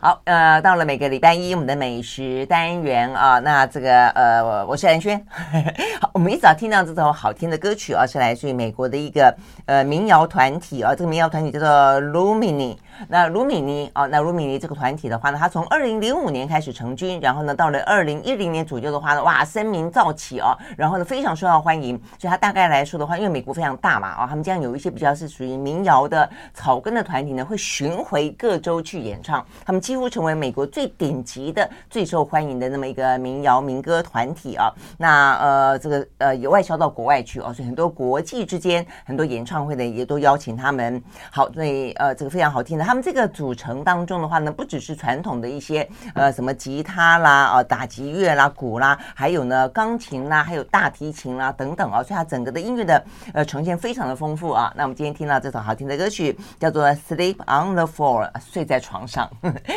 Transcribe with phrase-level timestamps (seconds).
[0.00, 5.20] 好，呃，到了每个礼拜一我们的美食单元啊，那这个呃，我是兰萱。
[6.00, 9.34] 好，我们一早听到这首好听的歌曲啊，是来自于美国的一个
[9.66, 11.68] 呃民谣团体啊，这个民谣团体叫做
[12.00, 12.76] Lumini。
[13.08, 21.96] 那卢米尼啊，那卢米尼这个团体的话呢，他从二零零五年开始成军，然后呢，到了二零一零年左右的话呢，哇，声名噪起哦，然后呢，非常受到欢迎。
[22.18, 34.70] 所以他大概来说的话，因为美国非常大嘛，啊，他们将有一些比较是属于民谣的草根的团体呢，会巡回各州去演唱，他们几乎成为美国最顶级的、最受欢迎的那么一个民谣民歌团体啊。
[34.98, 41.02] 那呃，这个呃，也外销到国外去哦，所以很多国际之间很多演唱会的也都邀请他们。
[41.30, 42.84] 好，所以呃，这个非常好听的。
[42.84, 54.70] 他们这个组成当中的话呢，不只是传统的一些呃什么吉他啦、呃打击乐啦、鼓啦，还有呢钢琴啦，还有大提琴啦等等啊，所以它整个的音乐的呃呈现非常的丰富啊。
[54.76, 59.30] 那我们今天听到这首好听的歌曲叫做《Sleep on the Floor》，睡在床上，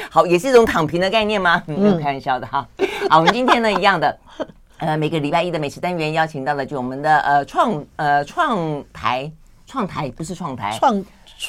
[0.09, 1.61] 好，也是一种躺平的概念吗？
[1.65, 2.65] 没有开玩笑的哈。
[3.09, 4.17] 好，我们今天呢一样的，
[4.79, 9.31] 呃每个礼拜一的美食单元邀请到了就我们的呃创呃创台
[9.67, 11.03] 创台不是创台创。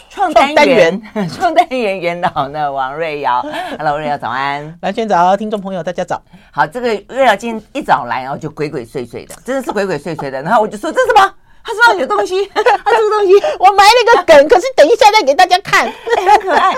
[0.08, 3.44] 创单元，创单元 元导呢，王瑞瑶
[3.76, 6.18] ，Hello，瑞瑶早安，蓝萱早，听众朋友大家早。
[6.50, 10.40] 好，这个瑞瑶今天一早来，然后就鬼鬼祟祟的，真的是鬼鬼祟祟的。
[10.40, 11.34] 然后我就说这是什么？
[11.62, 15.92] 他说有东西， 他这个东西，我埋了一个梗，可是等一下再给大家看，欸、
[16.30, 16.74] 很可爱。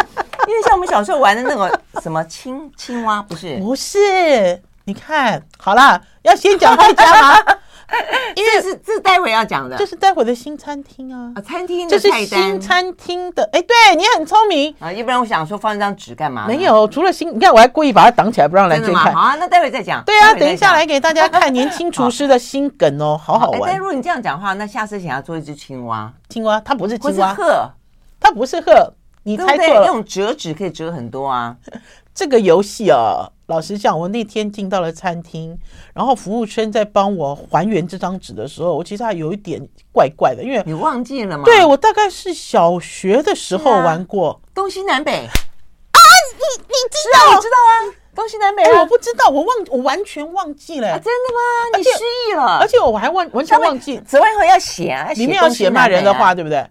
[0.46, 3.56] 因为像我们小时候玩的那个什么青青蛙，不是？
[3.58, 7.38] 不是，你看好了，要先讲这家吗？
[8.34, 16.46] 因为是这是待会要讲的，这是待会的新餐厅啊，啊餐厅这是新餐厅的，哎，对你很聪明啊，要不然我想说放一张纸干嘛？
[16.48, 19.14] 没有，除了新，你看我还故意把它挡起来，不让兰萱看。
[19.14, 20.02] 好啊，那待会再讲。
[20.04, 23.60] 对啊，等一下来给大家 看年轻厨师的心梗哦，好好玩。
[23.66, 27.70] 但如果你这样讲的话，那下次想要做一只青蛙，青蛙它不是青蛙，鹤，
[28.18, 29.86] 它不是鹤，你猜错了。
[29.86, 31.56] 用折纸可以折很多啊。
[32.14, 35.58] 这个游戏啊，老实讲，我那天进到了餐厅，
[35.92, 39.60] 然后服务生在帮我还原这张纸的时候，我其实还有一点
[39.92, 41.42] 怪怪的，因为你忘记了吗？
[41.44, 45.98] 对，我大概是小学的时候玩过，啊、东西南北啊，
[46.38, 47.34] 你你知道？
[47.36, 47.72] 我知道啊，
[48.14, 51.78] 东西南北、我不知道，我忘，我完全忘记了、啊，真的吗？
[51.78, 51.98] 你失
[52.30, 52.58] 忆了？
[52.60, 56.64] 而且我还忘完全忘记，此外以后要写啊，里面要写骂人的话，对不对？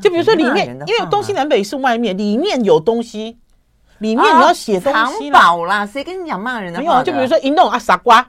[0.00, 3.38] 就比如说里面，因为东西南北是外面，里面有东西。
[3.98, 6.84] 里面你要写东西藏宝啦，谁跟你讲骂人的话？
[6.84, 8.18] 没有，就比如说一弄啊，傻瓜。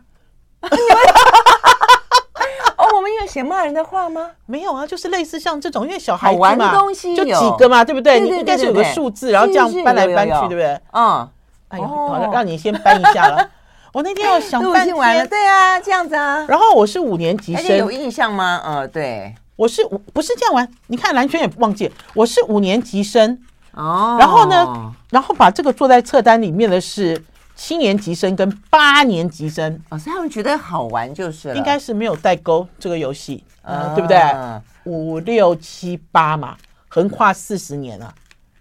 [2.76, 4.32] 哦，我们有写骂人的话吗？
[4.48, 8.20] 没有啊，就是类似像这种，因为小孩子嘛，玩的东西就几个嘛，对不对？
[8.20, 10.78] 你应该是有个数字，然后这样搬来搬去，对不对？
[10.92, 11.30] 嗯。
[11.70, 13.50] 哎呦，好了，让你先搬一下了。
[13.94, 16.46] 我那天要想 半天，对啊，这样子啊。
[16.50, 18.62] 然后我是五年级生，有印象吗？
[18.66, 20.68] 嗯，对，我是五，不是这样玩。
[20.88, 23.40] 你看蓝轩也忘记，我是五年级生。
[23.74, 27.24] 哦，然后呢，然后把这个坐在册单里面的是
[27.56, 34.20] 七年级生跟八年级生，哦，所以他们觉得好玩就是，应该是没有代沟这个游戏，呃，对不对？
[34.86, 36.58] 五六七八嘛，
[36.88, 38.12] 横跨四十年了。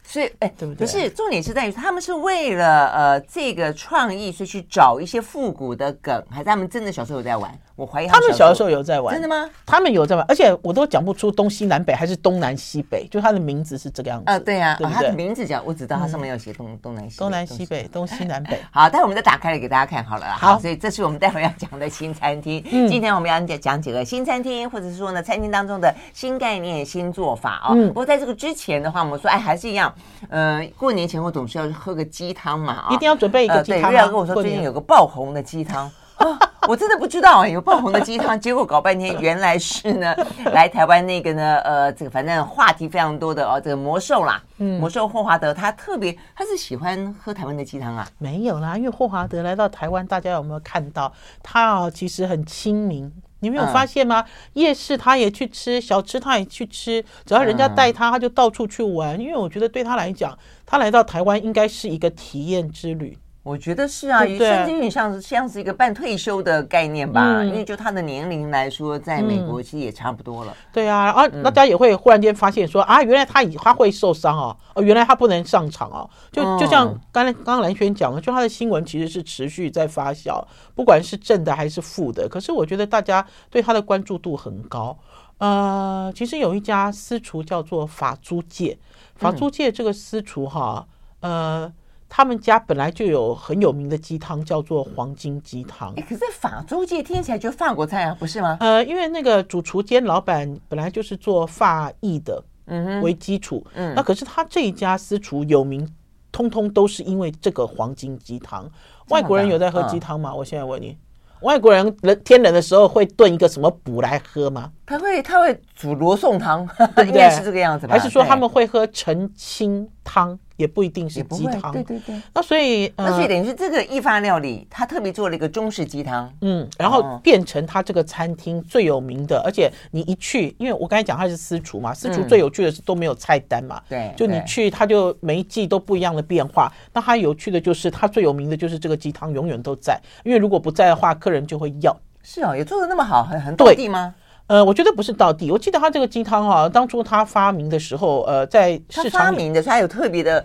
[0.05, 0.85] 所以，哎，对不对？
[0.85, 7.57] 不是，重点是在于他们是为了呃这个创意，所以去找一些复古的梗，还是他们真的小时候有在玩？
[7.81, 9.49] 我怀疑他们，小的时候有在玩，真的吗？
[9.65, 14.97] 他们有在玩，而且我都讲不出东西南北还是东南西北，就它的名字是这个样子啊，对呀，对不对？
[14.97, 18.61] 它的名字叫我知道，它上面有写东东南西东南西北东西南北。
[18.71, 20.37] 好，待会我们再打开来给大家看好了啦。
[20.39, 22.63] 好，所以这是我们待会要讲的新餐厅。
[22.89, 27.75] 今天我们要讲讲几个新餐厅，或者是说呢，餐厅当中的新概念、新做法哦。
[27.89, 29.93] 不过在这个之前的话，我们说，哎，还是一样，
[30.29, 30.61] 呃。
[30.77, 33.83] 过年前我总是要喝个鸡汤嘛，啊，一定要准备一个鸡汤。
[33.83, 36.39] 对，瑞瑶跟我说最近有个爆红的鸡汤，啊，
[36.69, 40.15] 我真的不知道啊，有爆红的鸡汤，结果搞半天原来是呢，
[40.53, 48.07] 来台湾那个呢，呃，这个反正话题非常多的哦，这个魔兽啦，嗯，魔兽霍华德他特别他是喜欢喝台湾的鸡汤啊？
[48.19, 51.13] 没有啦，因为霍华德来到台湾，大家有没有看到
[51.43, 51.91] 他啊？
[51.91, 53.11] 其实很亲民。
[53.43, 54.21] 你没有发现吗？
[54.21, 59.17] 嗯、夜市他也去吃，小吃他也去吃，只要人家带他，他就到处去玩。
[59.17, 63.17] 嗯、因为我觉得对他来讲，他来到台湾应该是一个体验之旅。
[63.43, 67.39] 我觉得是啊，甚至有点像是像是一个半退休的概念吧。
[67.39, 70.53] 嗯、因为就他的年龄来说，在美国其实也差不多了。
[70.53, 76.09] 嗯、对啊，然后大家也会忽然间发现说、嗯、啊，原来他以他会受伤哦，哦，原来他不能上场哦。
[76.31, 80.45] 就就像刚才刚刚蓝轩讲的，就他的新闻其实是持续在发酵，
[80.75, 82.29] 不管是正的还是负的。
[82.29, 84.95] 可是我觉得大家对他的关注度很高。
[85.39, 88.79] 呃，其实有一家私厨叫做法租界，
[89.15, 90.87] 法租界这个私厨哈，
[91.21, 91.73] 呃。
[92.13, 95.95] 他们家本来就有很有名的鸡汤，叫做黄金鸡汤。
[95.95, 98.57] 可是法租界听起来就法国菜啊，不是吗？
[98.59, 103.65] 呃，因为那个主厨兼老板本来就是做法裔的，嗯哼，为基础。
[103.75, 105.89] 嗯，那可是他这一家私厨有名
[106.33, 108.69] 通通都是因为这个黄金鸡汤。
[109.11, 110.35] 外国人有在喝鸡汤吗？
[110.35, 110.99] 我现在问你。
[111.43, 114.73] 外国人冷天冷的时候会炖一个什么补来喝吗？
[114.85, 117.31] 他会他会煮罗宋汤， 对不对？
[117.31, 117.95] 是这个样子吧？
[117.95, 120.39] 还是说他们会喝澄清汤？
[120.61, 122.21] 也不一定是鸡汤，对对对。
[122.35, 136.71] 那所以，呃、那所以等于是这个意法料理，他特别做了一个中式鸡汤，嗯，然后变成他这个餐厅最有名的，而且你一去，因为我刚才讲他是私厨嘛，私厨最有趣的是都没有菜单嘛，对、嗯，就你去他就每一季都不一样的变化。
[136.93, 141.97] 那他有趣的就是他最有名的就是这个鸡汤永远都在，因为如果不在的话，客人就会要。
[142.23, 144.15] 是哦，也做的那么好，很很对地吗？
[144.51, 145.49] 呃，我觉得不是道地。
[145.53, 150.45] 我记得他这个鸡汤哈，当初他发明的时候，呃，在市场发明的，他有特别的。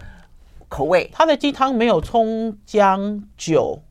[0.68, 3.82] 口味，他的鸡汤没有葱姜酒，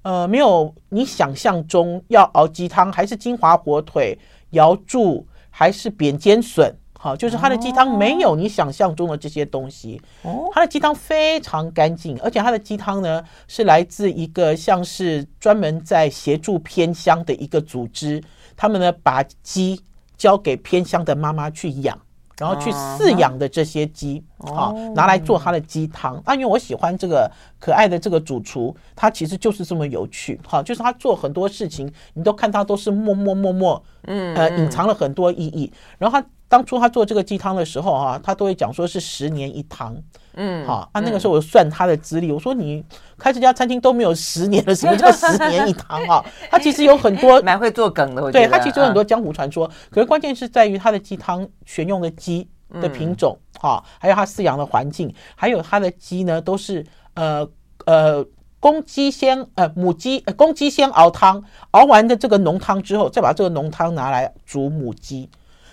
[0.00, 4.18] 呃，没有你想象中要熬鸡汤，还是金华火腿、
[4.50, 10.00] 瑶柱，还是扁尖笋，好，就是他的鸡汤没有你想象中的这些东西。
[10.22, 18.22] 哦，他的鸡汤非常干净，而且他的鸡汤呢是来自一个像是专门在协助偏乡的一个组织，
[18.60, 19.80] 他们呢把鸡
[20.18, 21.98] 交给偏乡的妈妈去养。
[22.36, 26.16] 然后去饲养的这些鸡，啊拿来做他的鸡汤。
[26.24, 35.70] 啊，因为我喜欢这个可爱的这个主厨，他其实就是这么有趣，哈，就是他做很多事情，你都看他都是默默默默，嗯，呃，隐藏了很多意义。
[35.98, 39.94] 然后他当初他做这个鸡汤的时候，啊，他都会讲说是十年一汤。
[40.34, 42.84] 嗯，好啊，那个时候我算他的资历，我说你
[43.18, 46.24] 开这家餐厅都没有十年了，什么叫十年一汤啊？
[46.50, 52.48] 他其实有很多 蛮会做梗的，我觉得对他其实有很多江湖传说，嗯、可是关键是在于他的鸡汤选用的鸡
[52.80, 57.46] 的品种，哈、嗯，还有他饲养的环境，还有他的鸡呢，都是呃
[57.86, 58.24] 呃
[58.60, 61.42] 公鸡先呃母鸡呃公鸡先熬汤，
[61.72, 65.28] 熬完的这个浓汤之后，再把这个浓汤拿来煮母鸡。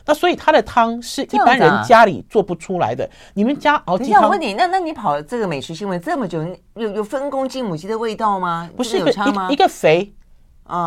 [0.08, 3.04] 那所以它的汤是一般人家里做不出来的。
[3.04, 4.24] 啊、你们家熬鸡汤？
[4.24, 6.42] 我问你，那那你跑这个美食新闻这么久，
[6.76, 8.70] 有有分公鸡母鸡的味道吗？
[8.78, 9.50] 不是，有差吗？
[9.52, 10.14] 一个肥，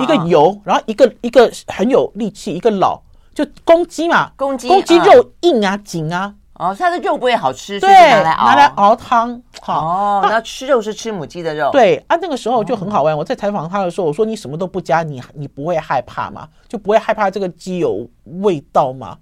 [0.00, 3.00] 一个油，然后一个一个很有力气，一个老，
[3.34, 6.34] 就公鸡嘛，公鸡公鸡肉硬啊紧啊。
[6.60, 9.40] 哦，它的肉不会好吃，对，拿来熬拿来熬汤。
[9.62, 11.70] 好，哦，那吃肉是吃母鸡的肉。
[11.72, 13.16] 对啊，那个时候就很好玩。
[13.16, 16.46] 我在采访他的时候，我说你什么都不加，你你不会害怕吗？
[16.68, 18.06] 就不会害怕这个鸡有
[18.42, 19.16] 味道吗？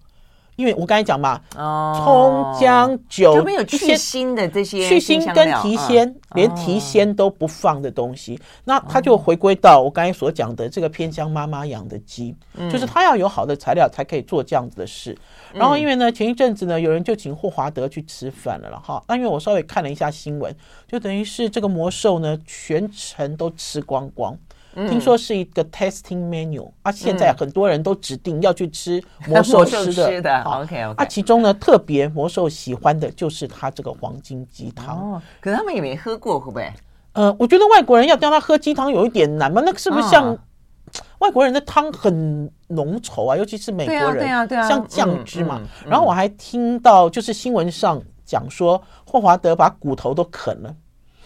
[0.58, 12.34] 因为我刚才讲嘛，哦，葱姜酒有没有去腥的这些去腥跟提鲜，连提鲜都不放的东西，那他就回归到我刚才所讲的这个偏乡妈妈养的鸡，
[12.68, 15.16] 就是他要有好的材料才可以做这样子的事。
[15.54, 20.52] 然后因为呢，前一阵子呢，有人就请霍华德去吃饭了了哈，那因为我稍微看了一下新闻，
[20.88, 24.36] 就等于是这个魔兽呢全程都吃光光。
[24.86, 30.42] 听说是一个 testing menu 啊，现在很多人都指定要去吃 魔兽吃的。
[30.42, 31.02] OK OK。
[31.02, 35.14] 啊，其中呢特别魔兽喜欢的就是它这个黄金鸡汤。
[35.14, 36.70] 哦，可是他们也没喝过，会不会？
[37.14, 39.60] 呃，我觉得外国人要叫他喝鸡汤有一点难嘛。
[39.64, 40.38] 那个是不是像
[41.18, 43.36] 外国人的汤很浓稠啊？
[43.36, 45.60] 尤其是美国人，对啊对啊，像酱汁嘛。
[45.86, 50.74] 然后我还听到就是新闻上讲说霍华德把骨头都啃了。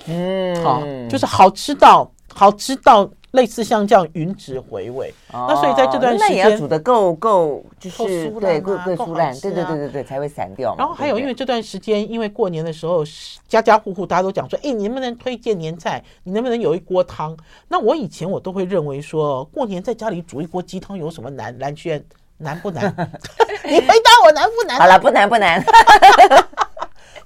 [0.06, 3.10] 嗯，好，就是好吃到好吃到。
[3.32, 10.74] 类似像这样吮指回味，哦、那所以在这段时间，那也要煮的够够，就是够对够够酥烂，对对对对对，才会散掉。
[10.78, 13.02] 然后还有，因为这段时间，因为过年的时候，
[13.48, 16.02] 家家户户大家都讲说，哎，你能不能推荐年菜？
[16.24, 17.36] 你能不能有一锅汤？
[17.68, 21.58] 那我以前我都会认为说，过年在家里煮一锅鸡汤有什么难？
[21.58, 22.04] 蓝轩
[22.36, 22.94] 难不难？
[23.64, 24.78] 你回答我难不难？
[24.78, 25.64] 好了，不难不难。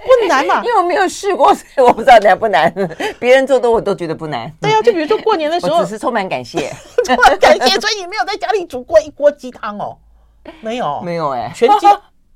[0.07, 2.73] 不难嘛， 因为我没有试过，所以我不知道难不难。
[3.19, 4.51] 别人做的我都觉得不难。
[4.61, 6.73] 对呀、啊，就比如说过年的时候， 我只是充满感谢，
[7.05, 9.99] 充满感谢，所以你没有在家里煮过一锅鸡汤哦？
[10.61, 11.87] 没有，没有哎、欸，全鸡、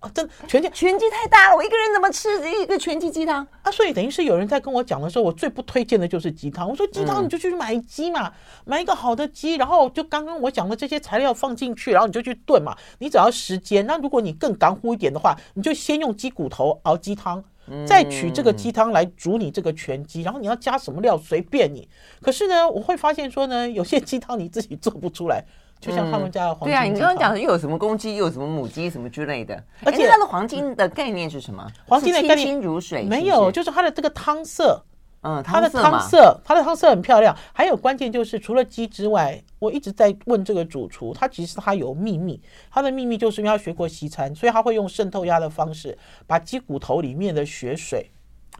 [0.01, 2.29] 啊，真全鸡全鸡太大了，我一个人怎么吃
[2.63, 3.71] 一个全鸡鸡汤啊？
[3.71, 6.69] 所以等于是有人在跟我讲的时候，我最不推荐的就是鸡汤。
[6.69, 8.33] 我说鸡汤你就去买鸡嘛，嗯、
[8.65, 12.75] 买一个好的鸡，然后就刚刚我讲的这些材料放进去，然后你就去炖嘛。
[12.99, 17.45] 你只要时间，那如果你更干乎一点的话，你就先用鸡骨头熬鸡汤。
[17.87, 21.89] 再取这个鸡汤来煮你这个全鸡，然后你要加什么料随便你。
[22.21, 25.45] 可是呢，我会发现说呢，有些鸡汤你自己做不出来，
[25.81, 26.69] 就像他们家的黄。
[26.69, 29.63] 对啊，你刚刚讲的又有什么公鸡，又有什么母鸡，什么之类的。
[29.85, 31.67] 而且它的黄金的概念是什么？
[31.87, 34.83] 黄金的概念清清如水，没有，就是它的这个汤色。
[35.23, 37.37] 嗯，它的汤色，它的汤色很漂亮。
[37.53, 42.41] 还有关键就是，除了鸡之外，我一直在问这个主厨，他其实他有秘密。
[42.71, 45.97] 他的秘密就是因为他学过西餐，所以他会用渗透压的方式，
[46.27, 48.11] 把鸡骨头里面的血水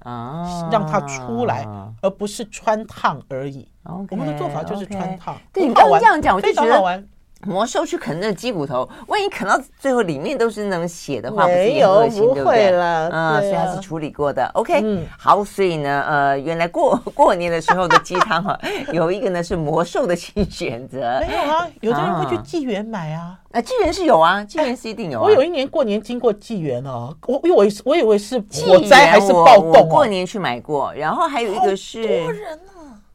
[0.03, 1.67] 啊让它出来，
[2.03, 3.67] 而不是穿烫而已。
[4.11, 5.35] 我们的做法就是穿烫。
[5.53, 7.03] 对，你刚刚这样讲，我就觉得
[7.47, 13.09] 魔兽去啃那个鸡骨头，万一啃到最后里面都是那种血的话，没有，不是不会了？
[13.11, 14.47] 嗯，所以它是处理过的。
[14.55, 18.59] OK，嗯，好，所以呢，呃，原来过过年的时候的鸡汤哈，
[18.93, 21.19] 有一个呢是魔兽的新选择。
[21.27, 23.39] 没有啊，有的人会去纪元买啊。
[23.53, 25.21] 啊，纪元是有啊，纪元是一定有。
[25.23, 30.93] 我有一年过年经过纪元哦，我因为我我以为是火灾还是暴动，过年去买过。
[30.95, 32.27] 然后还有一个是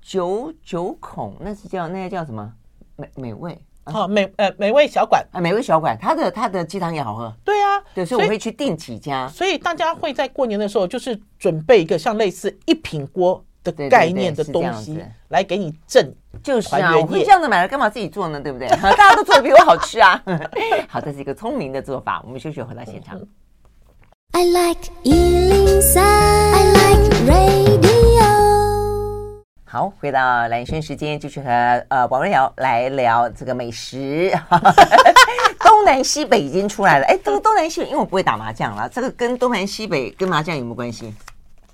[0.01, 2.51] 九九孔，那是叫那个叫什么？
[2.95, 3.57] 美美味。
[3.85, 7.33] 好美呃美味小馆啊，美味小馆，它的它的鸡汤也好喝。
[7.43, 9.27] 对啊，对，所以我会去订几家。
[9.27, 14.99] 所以大家会在过年的时候，就是准备一个像类似一品锅的概念的东西
[15.29, 16.13] 来给你赠。
[16.43, 18.41] 就是啊，我会这样子买了，干嘛自己做呢？
[18.41, 18.67] 对不对？
[18.81, 20.21] 大家都做的比我好吃啊。
[20.89, 22.21] 好，这是一个聪明的做法。
[22.25, 23.19] 我们休息回到现场。
[24.31, 27.84] I like 103, I like radio.
[29.75, 31.49] 好，回到蓝轩时间，继续和
[31.89, 34.31] 呃王瑞瑶来聊这个美食。
[35.59, 41.13] 东南西北已经出来了，哎，这个东南西北，因为我不会打麻将了，这个跟东南西北跟麻将有没有关系？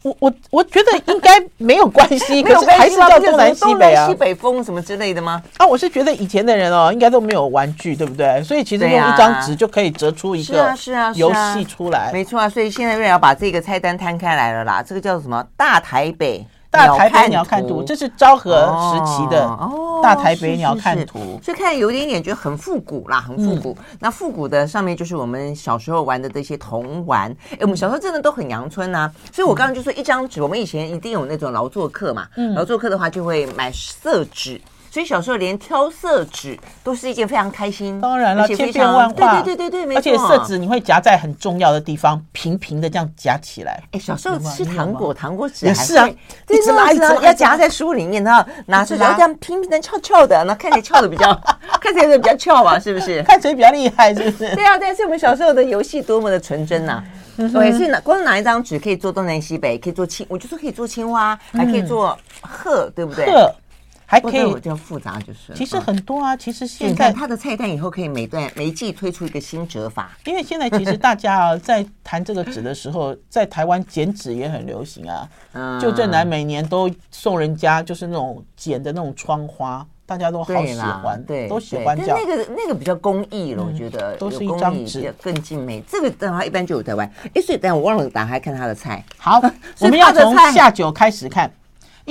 [0.02, 5.40] 我我我觉得应该没有关系， 可是还是叫东南西北啊，西北风什么之类的吗？
[5.58, 8.42] 啊，我是觉得以前的人哦，应该都没有玩具，对不对？
[8.42, 12.50] 所以其实用一张纸就可以折出一个是啊游戏出来，没错啊。
[12.50, 15.46] 所以现在瑞瑶把这个菜单摊开来了啦，这个叫做什么？
[15.56, 16.44] 大台北。
[16.72, 19.46] 大台北鸟瞰图，这是昭和时期的
[20.02, 23.78] 大台北鸟瞰图，哦哦、所以看有一点点觉得很复古啦，很复古。
[23.78, 29.12] 嗯、那复古的上面就是我们小时候玩的这些童玩，哎，我们小时候真的都很阳春呐、啊。
[29.34, 34.60] 所以我刚刚就说一张纸，我们以前一定有那种劳作课嘛，嗯、劳作课的话就会买色纸。
[34.92, 43.82] 所以小时候连挑色纸都是一件非常开心，当然了，千变万化，对对对对对，而且色纸你会夹在很重要的地方，平平的这样夹起来。
[43.92, 46.06] 哎，小时候吃糖果，糖果纸也是啊，
[46.50, 51.34] 一直拿一直要夹在书里面，然后拿出来这样平平的翘翘的，那看起来翘的比较，
[51.80, 53.24] 看起来比较翘吧，是不是？
[53.26, 54.50] 看起来比较厉害，是不是？
[54.56, 57.02] 对啊，但是我们小时候的游戏多么的纯真呐！
[57.38, 63.26] 对，所以拿光拿一张纸可以做东南西北，可以做青，我就说可以做青蛙，还可以做鹤，对不对？
[63.32, 63.56] 鹤。
[64.12, 65.54] 还可以，比较复杂就是。
[65.56, 70.12] 其实很多啊，其实现在它的菜单以后可以每段每一季推出一个新折法。
[70.26, 75.30] 因为现在其实大家啊，在谈这个纸的时候，在台湾剪纸也很流行啊。
[75.54, 75.80] 嗯。
[75.80, 82.20] 旧振南每年都送人家就是那种剪的那种窗花，大家都好喜欢，对，都喜欢这样。
[82.20, 85.82] 那个那个比较工艺了，我觉得都是一张纸更精美。
[85.88, 87.10] 这个的话一般就有台湾。
[87.34, 89.02] 哎，所以等下我忘了打开看他的菜。
[89.18, 89.42] 好，
[89.80, 91.50] 我们要从下酒开始看。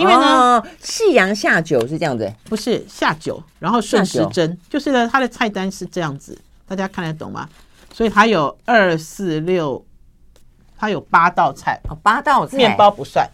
[0.01, 7.47] 因为呢，夕阳下酒是这样子，不是下酒，然后顺时针，就是呢，它的菜单是这样子，大家看得懂吗？
[7.93, 9.85] 所以它有二四六，
[10.79, 13.29] 它有八道菜，哦，八道菜，面包不算，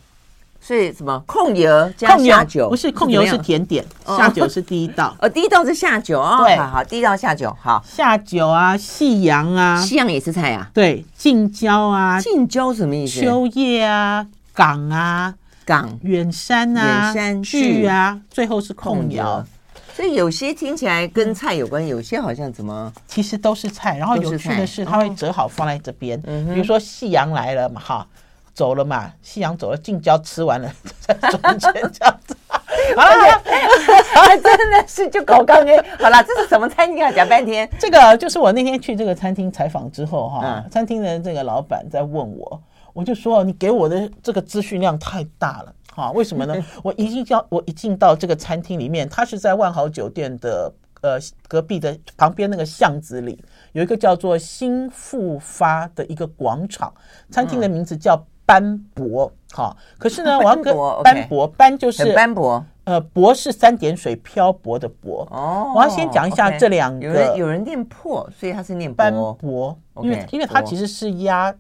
[0.61, 1.23] 所以什么？
[1.27, 13.21] 控油加下酒，不是控油是甜点，下酒是第一道， 哦，第一道是下酒哦，对，好，第一道下酒，好，下酒啊，夕阳啊，夕阳也是菜啊，对，近郊啊，近郊什么意思？
[13.21, 15.35] 秋叶啊，港啊。
[15.67, 19.45] 港远山啊，远山聚啊，最后是控窑，
[19.93, 23.99] 所以有些听起来跟菜有关，有些好像怎么其实都是菜。
[23.99, 26.21] 然后有趣的是，它会折好放在这边。
[26.23, 28.07] 比如说夕阳来了嘛，哈，
[28.55, 32.37] 走了嘛，夕阳走了，近郊吃完了， 在中间这样子。
[32.97, 33.03] 啊，
[34.41, 35.77] 真的是就搞刚哎。
[35.99, 37.11] 好了，这是什么餐厅啊？
[37.11, 42.63] 讲半天，这个就是我那天去这个餐厅采访之后哈，餐厅的这个老板在问我。
[42.97, 46.57] 我就说，你给我的这个资讯量太大了，哈，为什么呢？
[46.83, 50.73] 我一进到我一进到这个餐厅里面，它是在万豪酒店的
[51.03, 53.39] 呃隔壁的旁边那个巷子里，
[53.73, 56.91] 有一个叫做新复发的一个广场，
[57.31, 59.77] 餐厅的名字叫斑驳，哈。
[59.99, 60.75] 可是呢，我要跟
[61.05, 65.29] 斑驳，斑就是斑驳，呃，驳是三点水漂泊的泊。
[65.31, 71.55] 哦，我要先讲一下这两个，有人有人念破，所以他是念斑驳，因为因为它其实是压，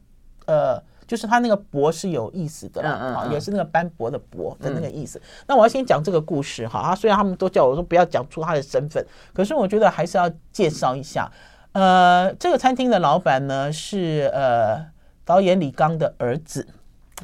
[0.46, 0.82] 呃。
[1.06, 5.20] 就是他那个“博”是有意思的，啊，也是那个斑驳的“驳”的那个意思。
[5.46, 11.30] 那我要先讲这个故事哈，啊，虽然他们都叫我说不要讲出他的身份，可是我觉得还是要介绍一下。
[11.72, 14.86] 呃，这个餐厅的老板呢是呃
[15.24, 16.66] 导演李刚的儿子。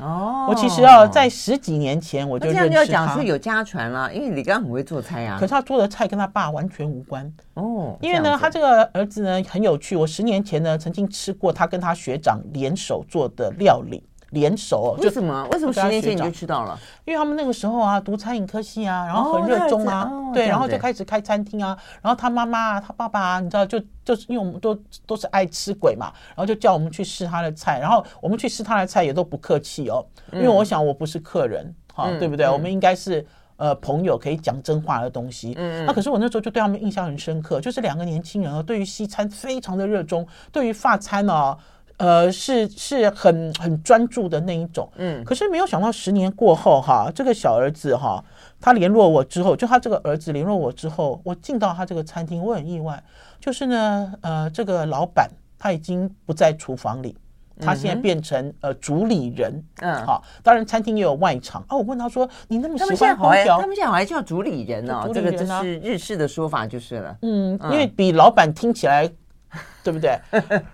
[0.01, 2.69] 哦，我其实要在十几年前我就认识他。
[2.69, 5.37] 这样就要讲是有家传了，因为李刚很会做菜呀。
[5.39, 7.97] 可是他做的菜跟他爸完全无关哦。
[8.01, 9.95] 因为呢，他这个儿子呢很有趣。
[9.95, 14.03] 我十年前呢曾经吃过他跟他学长联手做的料理。
[14.33, 15.49] 联手，为什么？
[15.53, 16.79] 为什么十年前你就知道了？
[17.07, 21.77] 因为他们那个时候啊，读餐饮科系啊，然后很热衷啊，对，然后就开始开餐厅啊。
[22.03, 24.75] 然后他妈妈啊，他爸爸啊，你知道，就就是因为我们都
[25.07, 27.79] 都是爱吃鬼嘛，然后就叫我们去试他的菜。
[27.81, 32.49] 然后我们去试他的菜也都不客气哦，因为我想我不是客人，哈，对不对？
[32.49, 33.27] 我们应该是。
[33.59, 35.55] 呃朋友可以讲真话的东西。
[35.57, 41.57] 嗯，那可是我那时候就对他们印象很深刻，就是两个年轻人啊，对于西餐非常的热衷，对于法餐呢，
[41.99, 44.91] 呃，是是很很专注的那一种。
[44.97, 48.25] 嗯，可是没有想到十年过后哈，这个小儿子哈，
[48.61, 53.03] 他联络我之后，就他这个儿子联络我之后，我进到他这个餐厅，我很意外，
[53.41, 57.17] 就是呢，呃，这个老板他已经不在厨房里。
[57.61, 61.63] 他现在变成呃主理人，嗯，好，当然餐厅也有外场。
[61.69, 67.17] 哦，我问他说：“你那么喜欢空调？”他们现在好像叫主理人哦，这个就是日式的说法就是了。
[67.23, 69.09] 嗯，因为比老板听起来。
[69.85, 70.17] 对不对？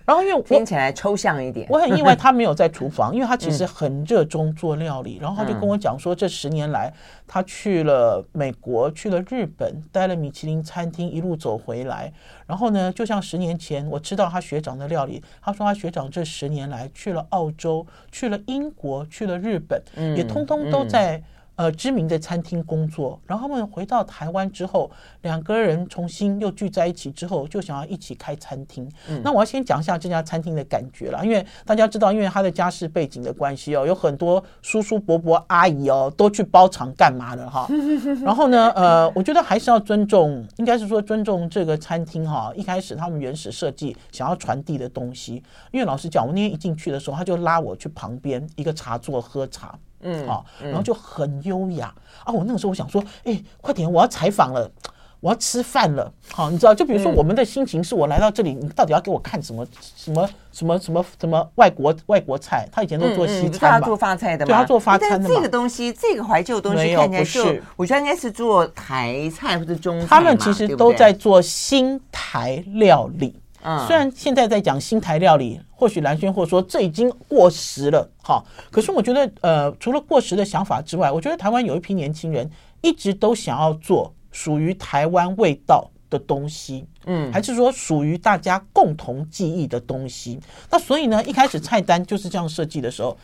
[0.05, 5.19] 然后因为我听起来抽象一点，我很意外他没有在厨房， 因为他其实很热衷做料理。
[5.21, 6.93] 然后他就跟我讲说，这十年来
[7.27, 12.13] 他去了美国，去了日本，待了米其林餐厅，一路走回来。
[12.47, 19.83] 然后呢，就像十年前我吃到他学长的料理，他说他学长这十年来去了澳洲，去了英国，去了日本，
[20.17, 21.23] 也通通都在。
[21.59, 24.89] 呃，知名的餐厅工作，然后他们回到台湾之后，
[25.23, 28.89] 两个人重新又聚在一起之后，就想要一起开餐厅。
[29.09, 37.67] 嗯，那我要先讲一下这家餐厅的感觉了，因为大家知道，因为他的家世背景的关系哦，有很多叔叔伯伯阿姨哦都去包场干嘛的哈。
[38.25, 42.53] 然后呢，呃，我觉得还是要尊重，应该是说尊重这个餐厅哈。
[42.55, 49.77] 一开始他们原始设计想要传递的东西，因为老实讲，我那天一进去的时候，他就拉我去旁边一个茶座喝茶。
[50.01, 51.93] 嗯，好，然后就很优雅
[52.25, 52.33] 啊！
[52.33, 54.71] 我那个时候我想说，哎，快点，我要采访了，
[55.21, 56.13] 我要吃饭了。
[56.33, 62.69] 好，你知道，就比如说我们的心情是我来到这里，你到底要给我看什么什么什么什么什么外国外国菜？
[62.71, 65.35] 他以前都做西餐嘛，他做法菜的嘛，对，他做法餐的嘛。
[65.35, 70.07] 这个东西，这个怀旧东西看起来就，我觉得应该是做台菜或者中菜。
[70.07, 73.35] 他们其实都在做新台料理。
[73.63, 78.43] 嗯，虽然现在在讲新台料理，或许蓝轩或说这已经过时了，哈。
[78.71, 82.49] 可是我觉得，呃，除了过时的想法之外，我觉得台湾有一批年轻人
[82.83, 90.39] 一直都想要做属于台湾味道的东西，嗯，还是说属于大家共同记忆的东西。
[90.71, 93.17] 那所以呢，一开始菜单就是这样设计的时候，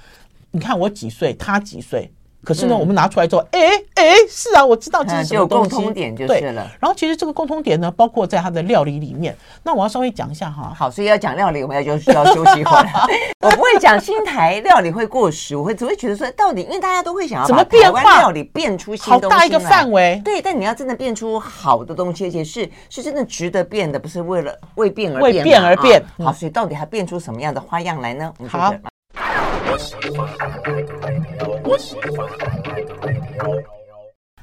[0.51, 2.13] 你看我几岁，他几岁。
[2.45, 3.61] 可是呢，我们拿出来之后，哎
[3.95, 5.71] 哎，是啊，我知道这是什么东西。
[5.71, 6.71] 有共通点就是了。
[6.79, 9.35] 然后其实这个共通点呢，包括在它的料理里面。
[9.63, 10.73] 那我要稍微讲一下哈。
[10.77, 12.87] 好，所以要讲料理，我们要就需要休息一会儿。
[13.41, 20.21] 我不会讲新台料理会过时，我会只会觉得说，到底因为大家都会想要怎么变化料理变出新东西，好大一个范围。
[20.25, 25.37] 对，但你要真的变出好的东西，而且是是真的值得变的，不是为了为变而变。
[25.37, 26.05] 为变而变。
[26.19, 28.33] 好，所以到底还变出什么样的花样来呢？
[28.49, 28.75] 好。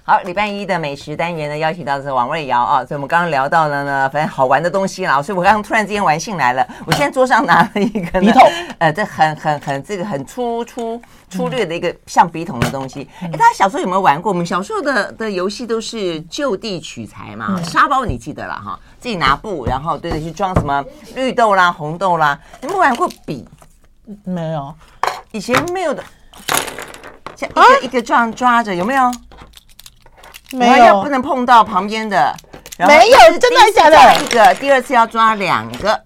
[0.03, 8.41] 好，礼拜一的美食单元呢，邀请到的是王瑞瑶啊，所以我们刚刚聊到了呢，反正好玩的东西啦，所以我刚刚突然之间玩性来了，我现在桌上拿了 一个笔筒，
[8.79, 13.07] 呃，这很很很这个很粗粗粗略的一个像笔筒的东西。
[13.21, 14.31] 哎，大家小时候有没有玩过？
[14.31, 20.84] 我们小时候的的游戏都是就地取材嘛，沙包你记得了哈，自己拿布，然后对着去装什么
[21.15, 23.47] 绿豆啦、红豆啦，有没有玩过笔？
[24.25, 24.73] 没有。
[25.31, 26.03] 以前没有的，
[27.41, 29.12] 像一个、啊、一个这样抓着，有没有？
[30.51, 32.34] 没有，要不能碰到旁边的。
[32.77, 34.21] 没有，真的假的？
[34.21, 35.99] 一个，第二次要抓两个，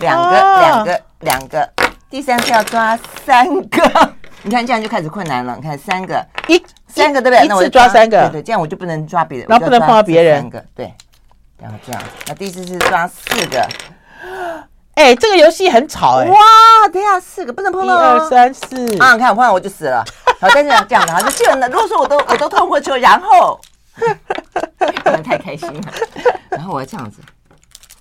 [0.00, 1.72] 两个，两个，两个，
[2.10, 4.12] 第三次要抓三个。
[4.42, 5.54] 你看这样就开始困难了。
[5.56, 7.46] 你看三个，一三个对不对？
[7.46, 10.40] 一次抓三个，对对，这样我就不能抓别人，然后不能碰到别人。
[10.40, 10.92] 三个，对，
[11.60, 13.68] 然后这样，那第四次抓四个。
[14.94, 16.30] 哎、欸，这个游戏很吵哎、欸！
[16.30, 16.36] 哇，
[16.92, 19.14] 等一下四个不能碰到，一二三四啊！
[19.14, 20.04] 你看我碰到我就死了。
[20.42, 21.68] 好，但是这样的，好，就基本的。
[21.68, 23.60] 如果说我都我都通过之后，然后
[25.04, 25.92] 不能太开心了。
[26.50, 27.22] 然后 我要这样子，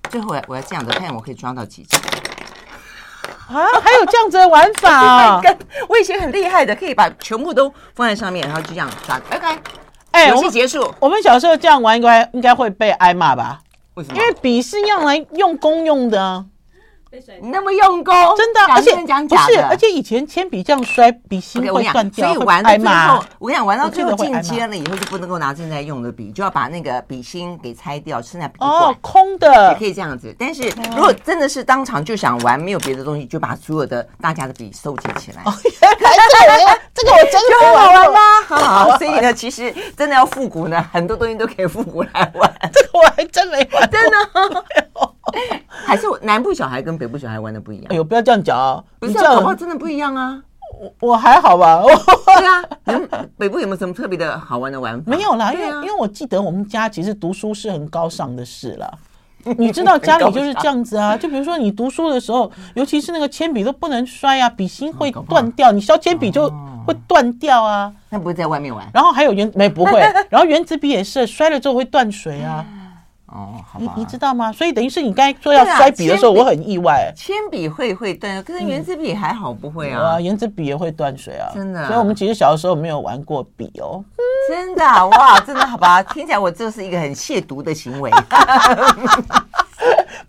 [0.09, 1.95] 最后我要我要这样子，看看我可以装到几只
[3.47, 3.67] 啊？
[3.83, 5.41] 还有这样子的玩法啊？
[5.87, 9.21] 我以前很厉害的，可以把全部都放在上面，然后就这样抓。
[9.31, 9.59] OK，
[10.09, 10.95] 哎，游戏结束我。
[11.01, 13.59] 我们小时候这样玩，应该应该会被挨骂吧？
[13.93, 14.17] 为什么？
[14.17, 16.43] 因为笔是用来用功用的。
[17.41, 30.33] 你那么用功，真的，而且不是，而且以前铅笔这样摔，笔芯会断掉，所以玩到最后，我跟你讲，玩到最后进阶了以后就不能够拿正在用的笔，就要把那个笔芯给拆掉，剩下笔管哦，空的也可以这样子。
[30.39, 35.43] 但是如果真的是当场就想玩，没有别的东西，就把所有的大家的笔收集起来。
[36.93, 38.19] 这个我真的很好玩吗？
[38.47, 42.53] 好好， 所以呢，其实真的要复古呢，很多东西都可以复古来玩。
[42.71, 44.65] 这个我还真没玩，真的。
[45.67, 47.85] 还是南部小孩跟北部小孩玩的不一样。
[47.89, 48.83] 哎呦，不要这样讲啊！
[48.99, 50.41] 不是，搞不好真的不一样啊。
[50.79, 51.83] 我我还好吧。
[52.37, 55.11] 对啊，北部有没有什么特别的好玩的玩法？
[55.11, 58.99] 没有啦，因为因为我记得我们家其实读书是很高尚的事了。
[59.57, 61.17] 你知道家里就是这样子啊。
[61.17, 66.47] 就比如说你读书的时候，尤其是那个铅笔都不能摔啊，笔芯会断掉，你削铅笔就
[66.85, 67.91] 会断掉啊。
[68.09, 68.87] 那不会在外面玩？
[68.93, 72.63] 然后还有原没不会，然后原子笔也是摔了之后会断水啊。
[73.31, 74.51] 哦，好你你知道吗？
[74.51, 77.11] 所以等于是你刚才说要摔笔的时候，我很意外。
[77.15, 80.01] 铅笔会会断，可是圆珠笔还好不会啊。
[80.01, 81.87] 啊，原子笔也会断水啊，真的。
[81.87, 84.03] 所以我们其实小的时候没有玩过笔哦。
[84.49, 86.03] 真的哇，真的好吧？
[86.03, 88.11] 听起来我这是一个很亵渎的行为。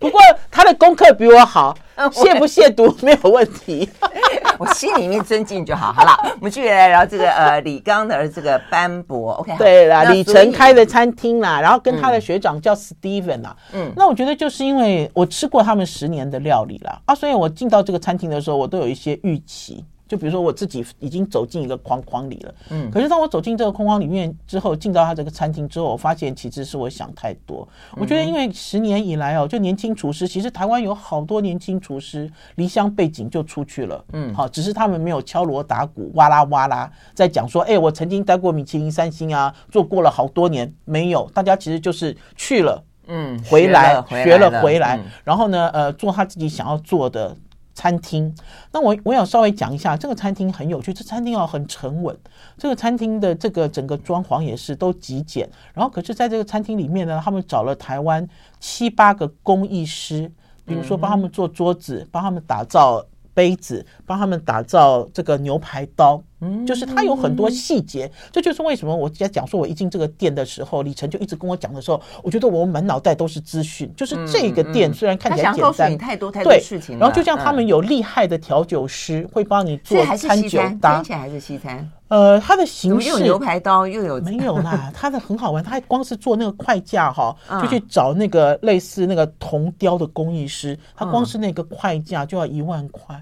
[0.03, 0.19] 不过
[0.51, 1.73] 他的功课比我好，
[2.11, 3.89] 亵不亵渎没有问题，
[4.59, 5.93] 我心里面尊敬就好。
[5.93, 9.31] 好了， 我们继续来聊这个呃李刚的这个斑驳。
[9.35, 13.55] OK，对啦，李晨开的餐厅啦，然后跟他的学长叫 Steven 啦。
[13.71, 19.85] 嗯，那我觉得就是因为我吃过他们十年的料理啦，啊，所以我进到这个餐厅的时候，我都有一些预期。
[20.13, 27.67] 就比如说我自己已经走进一个框框里了，嗯，可是当我走进这个框框里面之后，进到他这个餐厅之后，我发现其实是我想太多。
[27.97, 44.61] 我觉得因为十年以来哦，就年轻厨师，其实台湾有好多年轻厨师离乡背景就出去了，嗯，好，只是他们没有敲锣打鼓哇啦哇啦在讲说，哎，我曾经待过米其林三星啊，做过了好多年，没有，大家其实就是去了，嗯，回来学了。
[44.61, 47.35] 回来，然后呢，呃，做他自己想要做的。
[47.73, 48.33] 餐厅，
[48.71, 50.93] 那我我要稍微讲一下，这个餐厅很有趣。
[50.93, 52.15] 这餐厅哦很沉稳，
[52.57, 55.49] 这个餐厅的这个整个装潢也是都极简。
[55.73, 58.27] 然后可是在这个餐厅里面呢，他们找了台湾
[58.59, 60.31] 七八个工艺师，
[60.65, 63.03] 比如说帮他们做桌子，帮他们打造
[63.33, 66.21] 杯子，帮他们打造这个牛排刀。
[66.45, 73.89] 嗯就是它有很多细节，这就是为什么我在讲说，我一进这个店的时候，李晨就一直跟我讲的时候，我觉得我满脑袋都是资讯。
[73.95, 76.99] 就是这个店虽然看起来简单，太多太多事情。
[76.99, 81.89] 然后就像他们有厉害的调酒师会帮你做餐酒搭，听起来还是西餐。
[82.13, 84.89] 呃，它的形式又有牛排刀又有没有啦？
[84.93, 93.19] 它的很好玩，它还光是做那个筷架哈，就去找那个类似那个铜雕的工艺师，他光是那个筷架就要一万块。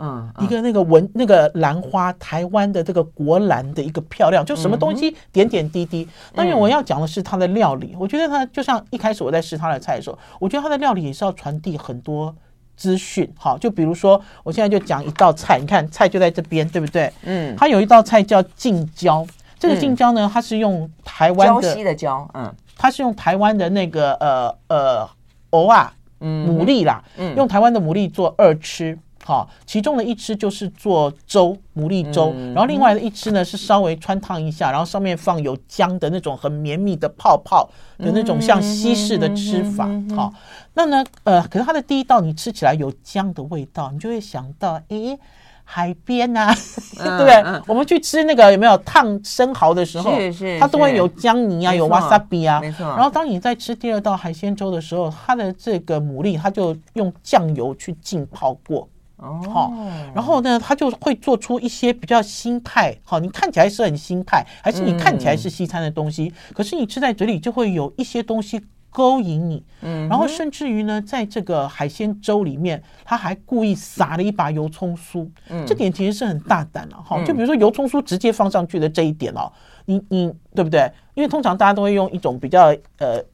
[0.00, 6.08] 嗯，一个那个文那个兰花，台湾的这个国兰的一个漂亮，就什么东西点点滴滴。
[6.34, 12.34] 当然我要讲的是它的料理，我觉得它就像一开始我在试它的菜的时候，我觉得它的料理也是要传递很多
[12.82, 13.30] 资讯。
[13.38, 17.12] 好，就比如说我现在就讲一道菜，你看菜就在这边，对不对？
[17.22, 19.24] 嗯，它有一道菜叫近椒，
[19.56, 25.08] 这个近椒呢，它是用台湾的礁溪的礁，嗯，它是用台湾的那个呃呃
[25.50, 28.98] 藕啊，嗯，牡蛎啦，嗯，用台湾的牡蛎做二吃。
[29.24, 39.88] 好，其中的一只就是做粥，牡蛎粥，然后另外的一只呢是稍微穿烫一下，然后上面放有姜的那种很绵密的泡泡的那种像西式的吃法。
[40.16, 40.32] 好，
[40.74, 45.18] 那呢，呃，可是它的第一道你吃起来有姜的味道，你就会想到，诶，
[45.64, 46.52] 海边啊，
[46.98, 47.62] 对不对？
[47.68, 50.12] 我们去吃那个有没有烫生蚝的时候，
[50.58, 52.60] 它都会有姜泥啊，有瓦萨比啊。
[52.60, 52.84] 没错。
[52.88, 58.88] 然后当你在吃第二道海鲜粥的时候，它的这个牡蛎它就用酱油去浸泡过。
[59.22, 59.72] 哦，好，
[60.12, 79.52] 然后呢，他就会做出一些比较新派，好，你看起来是很新派，还是你看起来是西餐的东西，嗯、可是你吃在嘴里就会有一些东西勾引你，嗯，然后甚至于呢，在这个海鲜粥里面，他还故意撒了一把油葱酥，嗯，这点其实是很大胆了，哈，就比如说油葱酥直接放上去的这一点哦，
[79.84, 80.90] 你你对不对？
[81.14, 83.24] 因为通常大家都会用一种比较呃。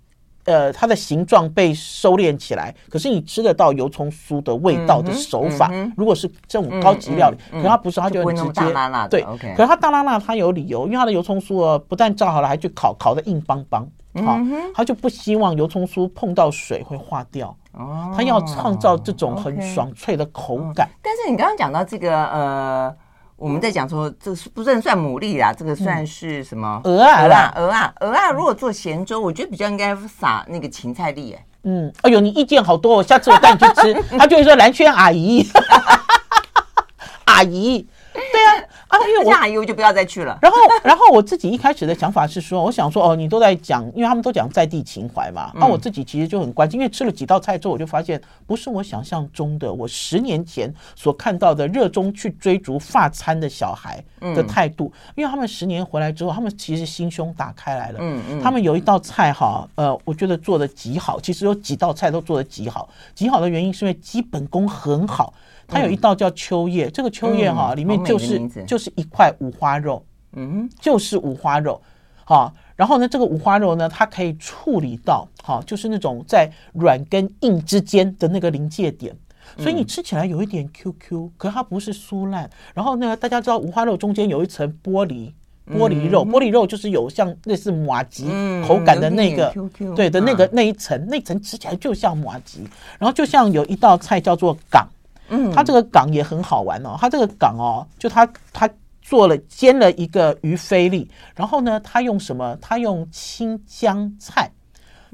[0.49, 9.23] 呃，它的形状被收敛起来，可是你吃得到油葱酥的味道的手法，嗯嗯、如果是这种高级料理，可是它不是，它就很直接，大辣辣对。
[9.55, 13.87] 可是它大辣辣，它有理由，因为它的油葱酥不但炸好了，还去烤，烤的硬邦邦，
[14.25, 20.89] 好、嗯，它就不希望油葱酥碰到水会化掉，哦，它要创造这种很爽脆的口感。
[21.03, 22.97] 但是你刚刚讲到这个，呃。
[23.39, 26.81] 我们在讲说，这是不能算牡蛎啦，这个算是什么？
[26.83, 28.31] 鹅啊，鹅啊，鹅啊，鹅啊！
[28.33, 31.33] 如果做咸粥，我觉得比较应该撒那个芹菜粒。
[31.33, 33.95] 哎，嗯，哎呦，你意见好多，哦下次我带你去吃。
[34.19, 35.47] 他就会说蓝圈阿姨，
[37.27, 37.89] 阿姨，对
[38.89, 38.99] 啊。
[38.99, 40.39] 啊，因为我阿姨就不要再去了。
[40.43, 45.53] 然后，然后我自己一开始的想法是说，我想说，哦，你都在讲，因为他们都讲在地情怀嘛。
[45.55, 54.93] 那、嗯啊、我自己其实就很关心，因为吃了几道菜之后，我就发现不是我想象中的，我十年前所看到的热衷去追逐发餐的小孩的态度。
[54.95, 57.99] 嗯、因为他们十年回来之后，他们其实心胸打开来了。
[58.01, 58.43] 嗯嗯。
[58.43, 61.21] 他们有一道菜哈，呃，我觉得做的极好。
[61.21, 65.33] 其实有几道菜都做的极好，极好的原因是因为基本功很好。
[65.69, 70.03] 它有一道叫秋叶，这个秋叶哈，里面就是就是一块五花肉，
[70.33, 71.81] 嗯，就是五花肉，
[72.25, 79.15] 好，然后呢，这个五花肉呢，它可以处理到，好，就是那种在软跟硬之间的那个临界点，
[79.59, 82.49] 所以你吃起来有一点 QQ，可是它不是酥烂。
[82.75, 85.33] 然后呢，大家知道五花肉中间有一层玻璃，
[85.71, 88.25] 玻璃肉，玻璃肉就是有像类似马吉
[88.67, 89.55] 口感的那个，
[89.95, 92.63] 对的那个那一层，那层吃起来就像马吉。
[92.99, 94.89] 然后就像有一道菜叫做港，
[95.29, 98.69] 嗯，它这个港也很好玩哦，它这个港哦，就它它
[99.01, 102.57] 做了煎了一个鱼菲力，然后呢，它用什么？
[102.61, 104.51] 它用青江菜，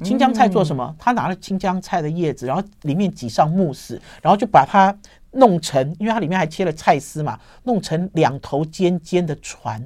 [0.02, 0.94] 青江菜做什么？
[0.98, 4.96] 他拿了青江菜的叶子，然后里面挤上慕斯，然后就把它。
[5.36, 9.82] 弄成，因为它里面还切了菜丝嘛，弄成两头尖尖的船。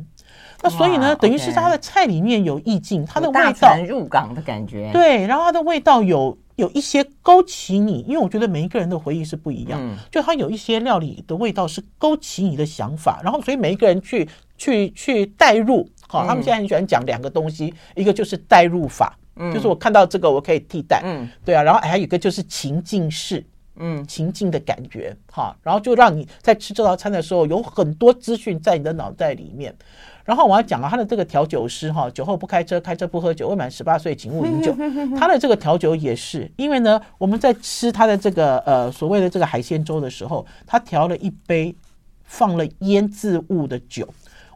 [0.62, 4.90] 那所以呢，等于是在它的菜里面有意境，它的味道入港的感觉。
[4.92, 15.88] 对，然后它的味道有有一些勾起你，因为我觉得每一个人的回忆是不一样，就它有一些料理的味道是勾起你的想法，然后所以每一个人去去去代入。
[16.08, 19.16] 好，他们现在很喜欢讲两个东西，一个就是代入法，
[19.54, 23.44] 就是我看到这个我可以替代，嗯，对啊，然后还有一个就是情境式。
[23.80, 29.72] 嗯，情境的感觉，哈，然后就让你在吃这道餐的时候有很多资讯在你的脑袋里面。
[30.28, 34.76] 然后我要讲啊，他的这个调酒师哈，酒后不开车，开车不喝酒，未满十八岁请勿饮酒。
[35.18, 41.74] 他的这个调酒也是，因为呢，我们在吃他的这个呃所谓的这个海鲜粥的时候，他调了一杯
[42.24, 44.06] 放了腌制物的酒。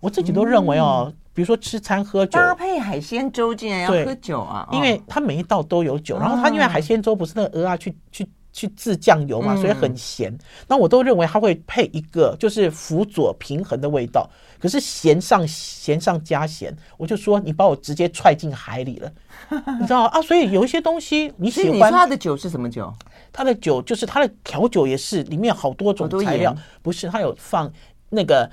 [0.03, 4.69] 我自己都认为哦，比如说吃餐喝酒搭配海鲜粥，竟然要喝酒啊？
[4.73, 8.29] 因为他每一道都有酒，然后他因为海鲜粥不是那个鹅啊去去。
[8.53, 10.37] 去制酱油嘛，所以很咸。
[10.69, 14.29] 那我都认为它会配一个就是辅佐平衡的味道。
[14.61, 19.12] 可是咸上咸上加咸，我就说你把我直接踹进海里了，
[19.81, 20.23] 你知道啊？
[20.23, 21.73] 所以有一些东西你喜欢。
[21.73, 22.93] 你说它的酒是什么酒？
[23.33, 27.73] 它的酒就是它的调酒也是里面好多种材料，不是它有放
[28.11, 28.49] 那个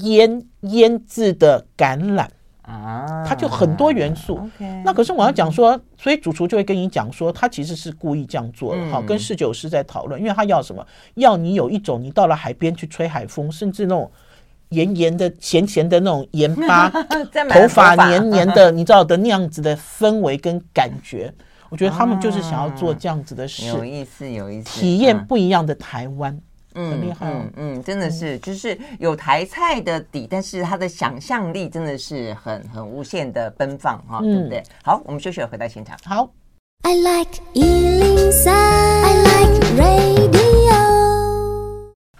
[0.00, 2.26] 腌腌制的橄榄。
[2.62, 4.38] 啊，它就很多元素。
[4.58, 8.90] Okay, 那可是我要讲说，所以主厨就会跟你讲说，他其实是故意这样做的。
[8.90, 10.86] 好，跟侍酒师在讨论，因为他要什么？
[11.14, 14.10] 要你有一种你到了海边去吹海风，甚至那种
[14.68, 16.88] 盐盐的、咸咸的那种盐巴，
[17.50, 21.32] 头发黏黏的， 你知道的那样子的氛围跟感觉。
[21.68, 26.30] 我觉得他们就是想要做这样子的事，有意思，有意思，体验不一样的台湾。
[26.32, 26.42] 嗯，
[26.74, 34.62] 很厉害，嗯嗯，真的是，就是有台菜的底，但是他的想象力真的是很很无限的奔放哈，对不对？
[34.82, 35.96] 好，我们休息了，回到现场。
[36.04, 36.28] 好。
[36.84, 40.41] I like 103, I like radio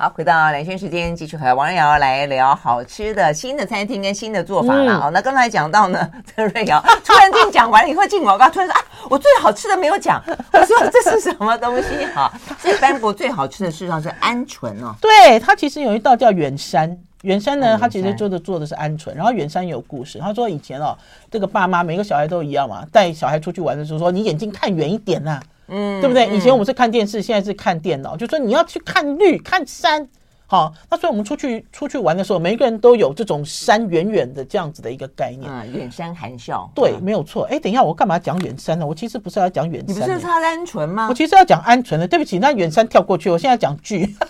[0.02, 4.98] 好，回到兰萱时间，继续和王瑞瑶来聊好吃的新的餐厅跟新的做法了。
[4.98, 10.20] 好，那刚才讲到呢，这瑞瑶突然间讲完了以后进广告，突然说啊，我最好吃的没有讲。
[10.26, 12.04] 我说这是什么东西？
[12.06, 12.28] 哈，
[12.60, 14.92] 这班博最好吃的事实上是鹌鹑哦。
[15.00, 19.14] 对，它其实有一道叫远山，远山呢，它其实做的做的是鹌鹑。
[19.14, 20.98] 然后远山有故事，他说以前哦，
[21.30, 25.40] 这个爸妈每个小孩都一样嘛，带小孩出去玩的时候说，你眼睛看远一点呐。
[25.72, 26.28] 嗯，对不对？
[26.28, 28.14] 以前我们是看电视，现在是看电脑。
[28.14, 30.06] 就说你要去看绿，看山，
[30.46, 30.72] 好。
[30.90, 35.50] 那所以我们出去出去玩的时候，每一个人都有这种山远远的这样子的一个概念。
[35.50, 36.70] 啊，远山含笑。
[36.74, 37.44] 对，没有错。
[37.44, 38.86] 哎，等一下，我干嘛讲远山呢？
[38.86, 39.96] 我其实不是要讲远山。
[39.96, 41.08] 你不是他鹌鹑吗？
[41.08, 42.06] 我其实要讲鹌鹑的。
[42.06, 43.30] 对不起，那远山跳过去。
[43.30, 44.04] 我现在讲剧。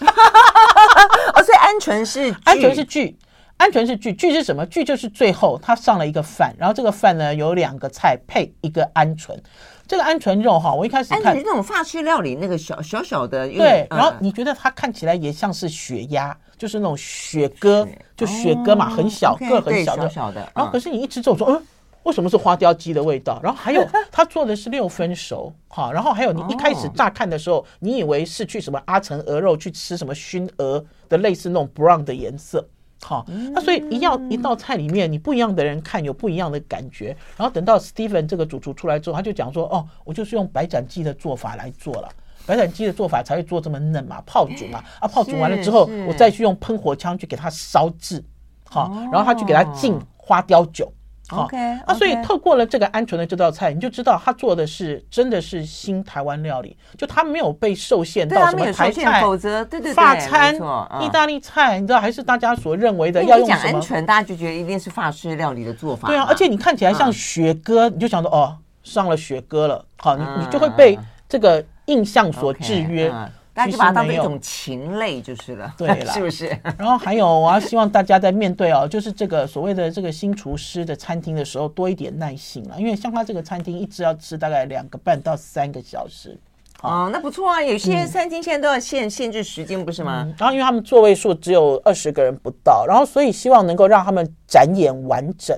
[1.35, 3.17] 哦，所以鹌鹑是鹌鹑是剧，
[3.59, 4.65] 鹌鹑是剧，剧是什么？
[4.67, 9.37] 剧就是最后他上了一个饭，然后这个饭呢有两个菜配一个鹌鹑。
[9.87, 20.41] 这个鹌鹑肉哈，我一开始看那种法式料理，那个小小小的，对，然后你觉得它看起来也像是雪鸭，就是那种雪鸽，就雪鸽嘛，很小个很小的，小的。
[20.55, 21.63] 然后可是你一吃之后说，嗯，
[22.05, 23.39] 为什么是花雕鸡的味道？
[23.43, 32.67] 然后还有 它做的是六分熟，哈，然后还有你一开始乍看的时候，你以为是去什么阿城鹅肉去吃什么熏鹅的类似那种 brown 的颜色。
[33.05, 37.09] 好，那所以一样一道菜里面，你不一样的人看有不一样的感觉。
[37.37, 42.09] 然后等到 Steven 这个主厨出来之后，他就讲说：“哦，我就是用白斩鸡的做法来做了，
[42.47, 44.83] 白斩鸡的做法才会做这么嫩嘛，泡煮嘛。
[45.01, 48.23] 啊，泡煮完了之后，我再去用喷火枪去给它烧制，
[48.71, 50.91] 好，然后他去给它浸花雕酒。”
[51.31, 51.57] OK，
[51.87, 60.55] 啊，所以透过了这个鹌鹑的这道菜，你就知道他做的是真的是新台湾料理，就他没有被受限到什么台菜，否则对对对法餐、
[61.01, 63.81] 意大利菜，你知道还是大家所认为的要用什么？
[63.81, 66.09] 鹌鹑，大家就觉得一定是法式料理的做法。
[66.09, 73.11] 对啊，而且你看起来像雪哥，你就想说哦，上了雪哥了，好，你你就会被这个印象所制约。
[73.55, 76.47] 大家就把它当成一种禽类就是了，对 了，是不是？
[76.79, 86.39] 然后还有，我要希望大家在面对哦，就是这个所谓的这个新厨师的餐厅的时候，多一点耐心了，因为像他这个餐厅一直要吃大概两个半到三个小时。
[86.83, 90.25] 哦，那不错啊，有些餐厅现在都要限限制时间，不是吗？
[90.27, 95.57] 嗯，然后因为他们座位数只有二十个人不到，然后所以希望能够让他们展演完整。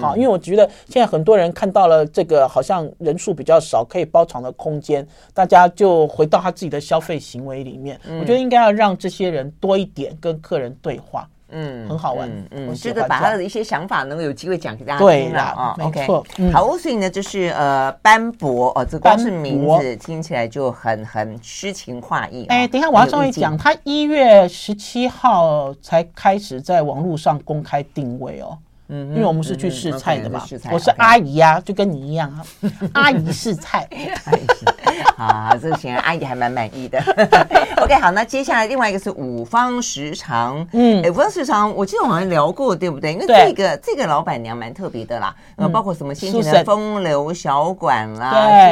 [0.00, 8.00] 好，因为我觉得现在很多人看到了这个好像人数比较少，可以包场的空间，大家就回到他自己的消费行为里面。
[8.20, 11.28] 我觉得应该要让这些人多一点跟客人对话。
[11.56, 15.76] 嗯，很好玩，嗯，我觉得把他的一些想法能够有机会讲给大家听了啊。
[15.78, 16.06] OK，，
[16.50, 22.46] 好，所以呢，就是呃，斑驳哦，这光是名字听起来就很很诗情画意。
[22.46, 28.58] 哎，等一下我要稍微讲，他一月十七号才开始在网络上公开定位哦。
[28.88, 32.44] 嗯，因为我们是去试菜的嘛，我是阿姨啊，就跟你一样啊，
[32.92, 33.88] 阿姨试菜，
[34.26, 34.64] 阿姨试，
[35.16, 36.98] 好，这个显然阿姨还蛮满意的。
[37.78, 43.14] OK，好，那接下来另外一个是五方食长，嗯，五方食长，我记得我好像聊过，对不对？
[43.14, 48.30] 因为这个这个老板娘蛮特别的啦，呃，包括什么先前的风流小馆啦，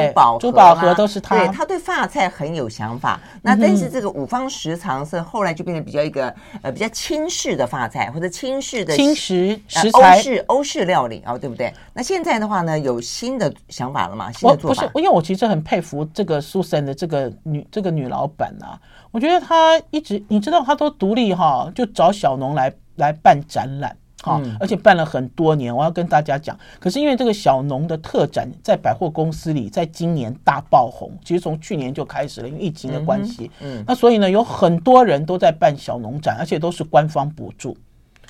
[0.08, 3.18] 珠宝珠宝盒都是她，对，她对发菜很有想法。
[3.40, 10.01] 那但是这个五方食长是后来就变得比较一个呃比较轻式的发菜或者轻式的轻食食材。
[10.02, 11.72] 欧式欧式料理啊，对不对？
[11.92, 14.30] 那现在的话呢，有新的想法了吗？
[14.32, 14.82] 新的做法？
[14.82, 18.78] 不是，因为我其实很佩服这个 Susan 的这个女这个女老板啊。
[19.10, 25.74] 我觉得她一直，你知道，她都独立哈，就找小农来来办展览哈，嗯、而且办了很多年。
[25.74, 33.50] 我要跟大家讲，可是因为这个小农的特展在百货公司里，在今年大爆红，其实从去年就开始了，因为疫情的关系。
[33.60, 37.76] 嗯，嗯，那所以呢，有很多人都在办小农展，而且都是官方补助。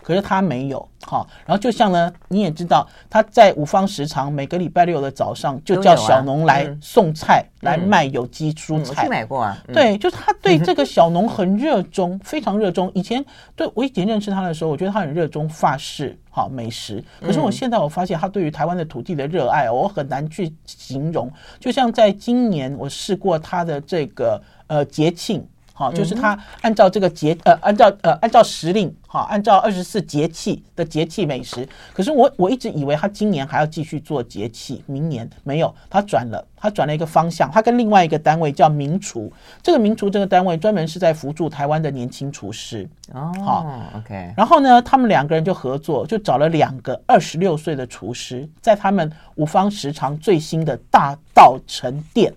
[0.03, 9.03] 可是他没有哈，然后就像呢，你也知道他在五方食长每个礼拜六的早上就叫小农来送菜，来卖有机蔬菜。
[9.03, 9.57] 我去买过啊。
[9.73, 12.91] 对，就是他对 这个小农很热衷，非常热衷。
[12.95, 17.03] 以前对我以前认识他的时候，我觉得他很热衷法式好美食。
[17.21, 21.31] 可是我现在我发现他对于台湾的土地的热爱，我很难去形容。
[21.61, 25.47] 就像在今年我试过他的这个呃节庆。
[25.75, 31.67] 好，就是他按照这个节呃，按照呃，按照时令，哈，按照二十四节气的节气美食。
[31.95, 37.51] 可是我我一直以为他今年还要继续做节气，明年没有，他转了，他转了一个方向。
[37.51, 39.33] 他跟另外一个单位叫名厨，
[39.63, 42.89] 这个名厨这个单位专门是在辅助台湾的年轻厨师。
[43.15, 44.35] 哦，好，OK。
[44.37, 52.33] 然后呢，他们两个人就合作，就找了两个二十六岁的厨师，在他们五方食长最新的大道城店。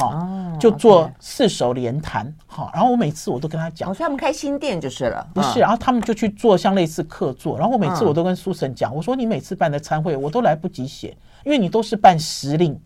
[0.00, 2.32] 好，就做四手联弹。
[2.46, 12.78] 好，然后我每次我都跟他讲，我说他们开新店就是了，不是，然后他们就去做像类似客座，然后我每次我都跟苏神讲，我说你每次办的餐会我都来不及写，因为你都是办时令，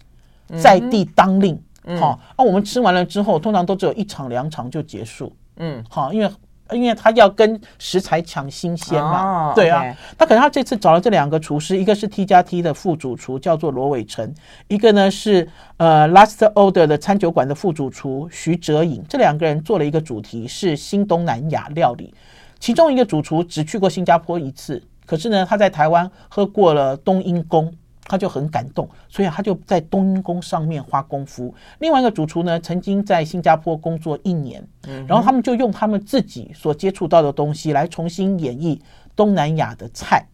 [0.61, 1.59] 在地当令，
[2.01, 6.31] 好，那我们吃完了之后，通常都只有一场两场就结束，嗯，好，因为。
[6.71, 14.35] 因为他要跟食材抢新鲜嘛，对啊，他可能他这次找了这两个厨师，一个是 T 加 T 的副主厨，叫做罗伟成，
[14.69, 22.15] 一个呢是呃 Last Order 的餐酒馆的副主厨徐哲颖，这两个人做了一个主题是新东南亚料理，
[22.59, 27.73] 其中一个主厨只去过新加坡一次，可是呢他在台湾喝过了冬阴功。
[28.07, 31.55] 他就很感动，所以他就在冬阴功上面花功夫。
[31.79, 34.63] 另外一个主厨呢，曾经在新加坡工作一年，
[35.07, 38.79] 然后他们就用他们自己所接触到的东西来重新演绎
[39.17, 40.27] 东南亚的菜，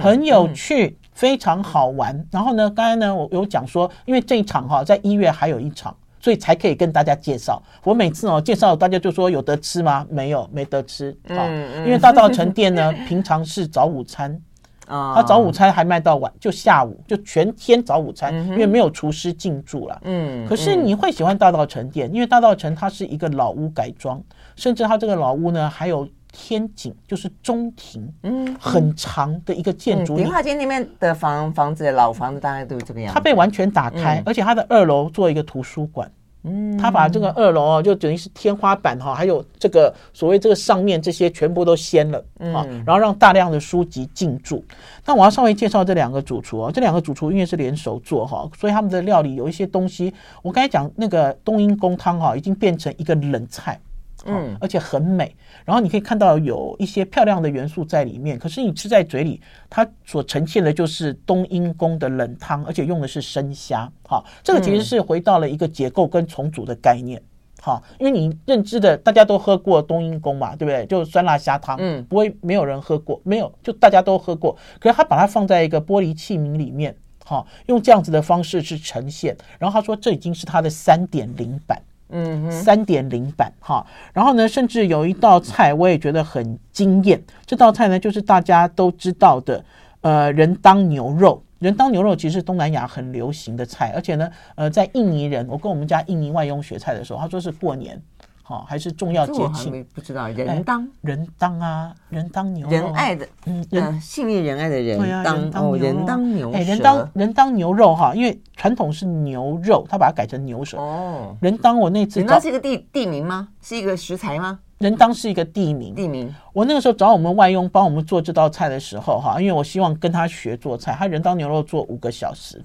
[0.00, 2.26] 很有趣，非常好玩。
[2.30, 7.62] 然后呢，刚才呢，我有讲说，因为这一场哈，在一月还有一场，所以才可以跟大家介绍。
[7.84, 10.04] 我每次哦介绍，大家就说有得吃吗？
[10.10, 11.16] 没有，没得吃。
[11.28, 11.46] 好，
[11.84, 14.40] 因为大道城店呢，平常是早午餐。
[14.86, 20.00] 啊，他早午餐还卖到晚，就下午就全天早午餐，因为没有厨师进驻了。
[20.04, 24.22] 嗯，可是你会喜欢大道城店，因为大道城它是一个老屋改装，
[24.54, 30.16] 甚至它这个老屋呢还有天井，就是中庭，嗯，很长的一个建筑。
[30.16, 33.14] 迪化街那边的房房子，老房子大概都是这个样子。
[33.14, 36.10] 它被完全打开，而且它的二楼做一个图书馆。
[36.46, 44.64] 嗯，他把这个二楼哦，就等于是天花板哈，还有这个所谓这个上面这些全部都掀了啊，然后让大量的书籍进驻。
[45.04, 53.78] 那我要稍微介绍这两个主厨哦，这两个主厨因为是联手做哈，所以他们的料理有一些东西，我刚才讲那个冬阴功汤哈，已经变成一个冷菜。
[54.26, 55.34] 嗯，而且很美，
[55.64, 58.38] 然后你可以看到有一些漂亮的元素在里面。
[58.38, 63.90] 可是你吃在嘴里，它所呈现的就是冬阴功的冷汤，而且用的是生虾。
[64.04, 67.22] 哈，这个其实是回到了一个结构跟重组的概念。
[67.62, 70.84] 哈，因为你认知的大家都喝过冬阴功嘛，对不对？
[70.86, 74.56] 就酸辣虾汤，嗯，不会没有人喝过，没有，就大家都喝过。
[74.78, 79.36] 可是他把它放在一个玻璃器皿里面，好，用这样子的方式去呈现。
[79.58, 81.82] 然后他说这已经是他的三点零版。
[82.10, 87.20] 嗯，三点零版哈，然后呢，甚至有一道菜我也觉得很惊艳。
[87.44, 89.64] 这道菜呢，就是大家都知道的，
[90.00, 91.42] 呃，人当牛肉。
[91.58, 98.00] 人当牛肉其实是东南亚很流行的菜，而且呢，呃，在印尼人，我跟我们家印尼外佣学菜的时候，他说是过年。
[98.48, 99.84] 好，还是重要节庆？
[99.92, 111.36] 不知道人当人当啊，人当牛仁爱的，嗯，人信义仁爱的人当哦，人当牛哎，人当人当牛肉哈，因为传统是牛肉，他把它改成牛舌哦。
[111.40, 113.48] 人当我那次，人当是一个地地名吗？
[113.60, 114.60] 是一个食材吗？
[114.78, 116.32] 人当是一个地名，地名。
[116.52, 122.62] 我那个时候找我们外佣帮我们做这道菜的时候，哈，因为我希望跟他学做菜，他人当牛肉做五个小时。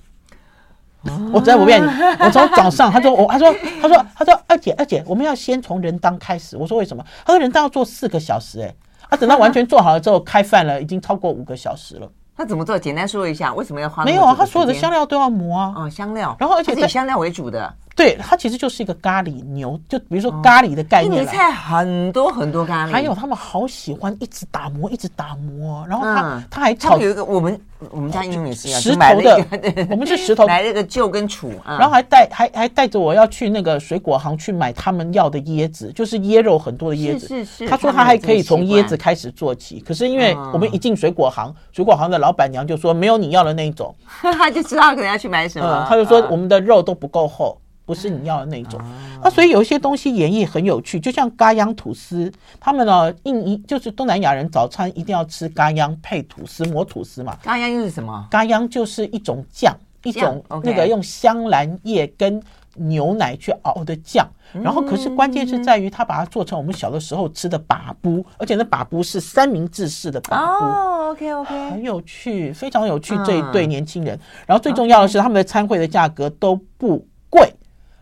[1.33, 1.87] 我真的不骗你，
[2.19, 6.55] 我从早上，他说我，他说，他说，他说，二姐，二姐，我们要先从人当开始。
[6.55, 7.03] 我说为什么？
[7.25, 8.75] 他说人当要做四个小时，哎，
[9.09, 12.07] 他，等到完全做好了之后，开饭了，已经超过五个小时了。
[12.37, 12.77] 他怎么做？
[12.77, 14.03] 简单说一下，为什么要花？
[14.05, 15.73] 没有啊，他所有的香料都要磨啊。
[15.75, 17.73] 哦，香料，然后而且以香料为主的。
[18.01, 21.13] 对，它其实就是一个咖喱牛，就比如说咖喱的概念。
[21.13, 27.59] 印尼菜很多很多咖喱，还有他们好喜欢一直打磨，一直打磨，然后他他还炒有一个我们
[27.91, 29.45] 我们家英语也是石头的，
[29.91, 37.27] 我们是石头 来了个旧跟杵，然后还带还还带着我要去那个水果行去买他们要的椰子，就是椰肉很多的椰子。
[37.27, 47.60] 是是是，他说他还可以从椰子开始做起，可是因为我们一进水果行，水果行的老板娘就说没有你要的那一种， 他就知道可能要去买什么，他就说我们的肉都不够厚。
[47.85, 48.79] 不是你要的那种，
[49.21, 57.35] 那、啊、所以有一些东西演绎很有趣，就像咖央吐司，他们呢，印尼就是东南亚人早餐一定要吃咖央配吐司，抹吐司嘛。
[57.43, 58.27] 咖央又是什么？
[58.31, 62.41] 咖央就是一种酱，一种那个用香兰叶跟
[62.75, 64.25] 牛奶去熬的酱。
[64.53, 70.65] 然后可是关键是在于它把它做成我们小的时候吃的把布，而且那把布是三明治式的把布。
[70.65, 74.17] 哦，OK OK，很有趣，非常有趣这一对年轻人。
[74.45, 77.07] 然后最重要的是他们的餐会的价格都不贵。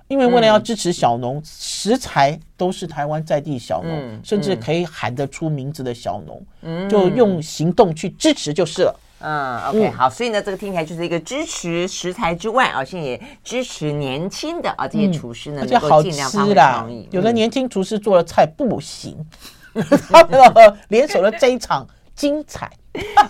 [0.10, 9.00] 因为为了要支持小农，嗯、食材都是台湾在地小农，嗯、甚至可以喊得出名字的小农，嗯、就用行动去支持就是了。
[9.22, 16.10] 嗯，OK，嗯好，所以呢，这个听起来就是一个支持食材之外啊，现在也支持年轻的啊这些厨师呢，而且好吃
[16.56, 16.88] 啦。
[17.12, 19.16] 有的年轻厨师做的菜不行，
[19.76, 20.40] 嗯、他们
[20.88, 21.86] 联手了这一场
[22.16, 22.72] 精彩。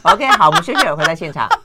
[0.04, 1.50] OK，好，我们休息会回到现场。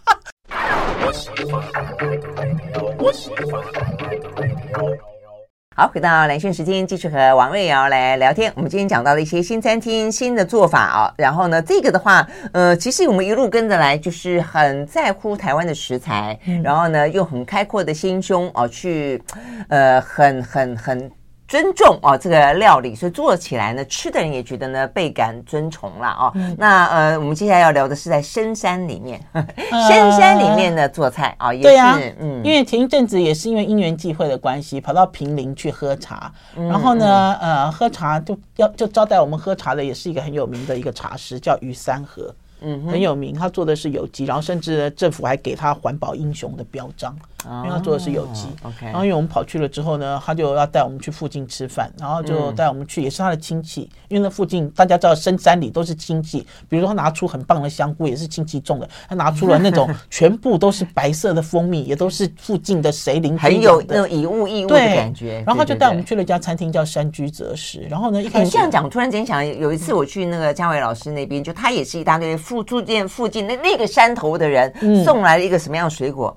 [5.76, 8.52] 好，回到蓝讯时间，继续和王瑞瑶来聊天。
[8.54, 11.14] 我们今天讲到了一些新餐厅、新的做法啊。
[11.18, 19.20] 然后呢，这个的话，呃，其实我们一路跟着来，就是很在乎台湾的食材，嗯、然后呢，用很开阔的心胸啊，去，
[19.68, 21.10] 呃，很很很。
[21.46, 26.32] 尊重哦，这个料理，所以做起来呢，吃的人也觉得呢倍感尊崇了哦。
[26.34, 29.46] 嗯、那呃，我们接下来要聊的是在深山里面，呃、
[29.86, 47.14] 深山里面的做菜啊，也是对啊，嗯，因为前一阵子也是因为因缘际会的关系，跑到平林去喝茶，嗯、然后呢，呃，喝茶就要就招待我们喝茶的也是一个很有名的一个茶师，叫于三和，嗯哼，很有名，他做的是有机，然后甚至政府还给他环保英雄的标章。
[47.46, 48.86] 因为他做的是有机，OK。
[48.86, 53.88] 然后因为我们跑去了之后呢，他就要带我们去附近吃饭，然后就带我们去，也是他的亲戚。
[54.08, 65.42] 因为那附近大家知道深山里都是亲戚，比如说他拿出很棒的香菇，也是亲戚种的；他拿出了那种 全部都是白色的蜂蜜，也都是附近的谁邻居，很有那种以物易物的感觉。
[65.46, 67.86] 然后他就带我们去了一家餐厅，叫山居择食。
[67.90, 74.72] 然后呢，一开始你这样讲，我突然间想，有一次我去那个嘉伟老师那边，就他也是一大堆附住店附近那那个山头的人
[75.04, 76.36] 送来了一个什么样的水果？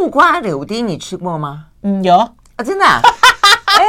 [0.00, 1.66] 木瓜柳丁，你吃过吗？
[1.82, 2.84] 嗯，有啊，真的。
[2.84, 3.00] 啊
[3.76, 3.84] 哎，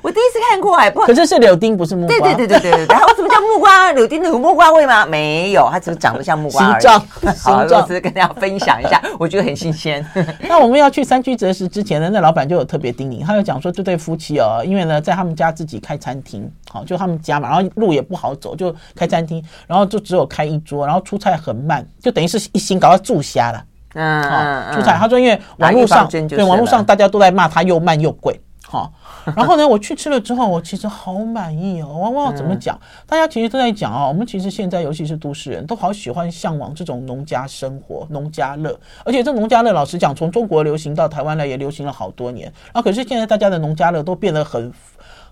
[0.00, 2.16] 我第一次看过哎，不，可是是柳丁，不是木瓜。
[2.16, 2.86] 对对对对对对。
[2.86, 4.22] 然后怎么叫木瓜柳丁？
[4.22, 5.04] 有木瓜味吗？
[5.04, 6.80] 没有，它只是长得像木瓜而已。
[6.80, 10.06] 形状， 形状，只是跟大家分享一下，我觉得很新鲜。
[10.48, 23.64] 那我们要去山居择食之前呢，那老板就有特别叮咛，他就讲说，这对夫妻哦，因为呢，在他们家自己开餐厅，好，就他们家嘛，然后路也不好走，就开餐厅，然后就只有开一桌，然后出菜很慢，就等于是一心搞到住瞎了。
[23.94, 24.96] 嗯，好，出彩。
[24.96, 28.92] 他说，因为网络上对网络上大家都在骂他又慢又贵，好。
[29.36, 31.88] 然后呢，我去吃了之后，我其实好满意哦。
[31.88, 32.78] 我我怎么讲？
[33.06, 38.78] 大家其实都在讲哦，我们其实现在尤其是都市人都好喜欢向往这种农家生活、农家乐。
[39.04, 42.46] 而且这农家乐，老实讲，从中国流行到台湾来也流行了好多年。
[42.66, 44.72] 然后可是现在大家的农家乐都变得很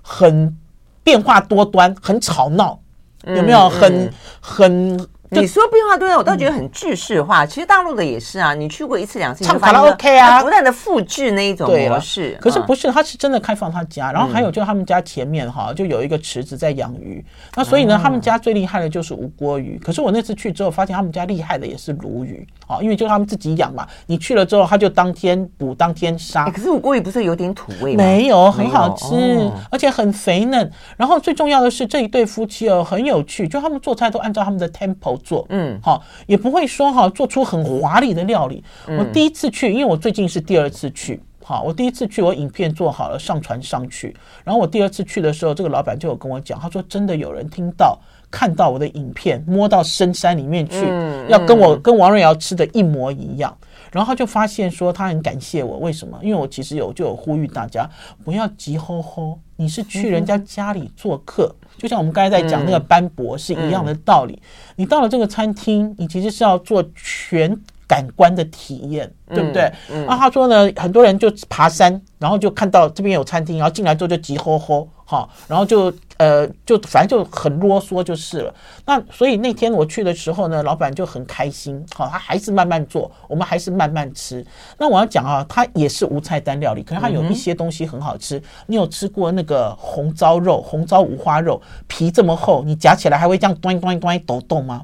[0.02, 0.56] 很
[1.02, 2.78] 变化多端，很吵闹，
[3.24, 3.68] 有没有？
[3.68, 5.06] 很很。
[5.30, 7.44] 你说变化多样，我倒觉得很句式化。
[7.44, 12.38] 其实大陆的也是啊，你去过一次两次，唱卡拉 OK 啊，不断的复制那一种模式。
[12.40, 17.24] 可是不是，他是真的开放他家，然后还有就他们家前面哈，就有一个池子在养鱼。
[17.54, 19.78] 那所以呢，他们家最厉害的就是吴锅鱼。
[19.82, 23.86] 可是我那次去之后，发现他们家厉害的也是鲈鱼啊，因为就他们自己养嘛。
[24.06, 26.48] 你去了之后，他就当天捕当天杀。
[26.50, 28.04] 可是吴锅鱼不是有点土味吗？
[28.04, 30.70] 没有，很好吃，而且很肥嫩。
[30.96, 36.04] 然后最重要的是这一对夫妻哦，很有趣，就他们做菜都按照他们的 tempo 做，嗯，好。
[36.26, 38.62] 也不会说哈，做出很华丽的料理。
[38.86, 44.14] 我第一次去，因为我最近是第二次去，好，我第一次去，我影片做好了，上传上去。
[44.44, 47.98] 然后我第二次去的时候，这个老板就有跟我讲，他说真的有人听到、
[48.30, 50.84] 看到我的影片，摸到深山里面去，
[51.28, 53.56] 要跟我跟王瑞瑶吃的一模一样。
[53.92, 56.18] 然后他就发现说他很感谢我，为什么？
[56.22, 57.88] 因为我其实有就有呼吁大家
[58.24, 64.40] 不要急吼吼，你是去人家家里做客，就像我们刚才在讲那个斑驳是一样的道理。
[64.76, 67.58] 你到了这个餐厅，你其实是要做全。
[67.88, 69.62] 感官的体验，对不对？
[69.88, 75.88] 嗯嗯、啊，他说呢，很多人就爬山，然后就看到这边有餐厅，然后进来之后就急吼吼，哈，然后就
[76.18, 78.54] 呃，就反正就很啰嗦就是了。
[78.86, 84.44] 那所以那天我去的时候呢，老板就很开心，好，他还是慢慢做，我们还是慢慢吃。
[84.78, 88.38] 那我要讲啊，它也是无菜单料理，可是它有一些东西很好吃。
[88.38, 94.82] 嗯、你有吃过那个红糟肉、红糟五花肉，皮这么厚，你夹起来还会这样端端端抖动吗？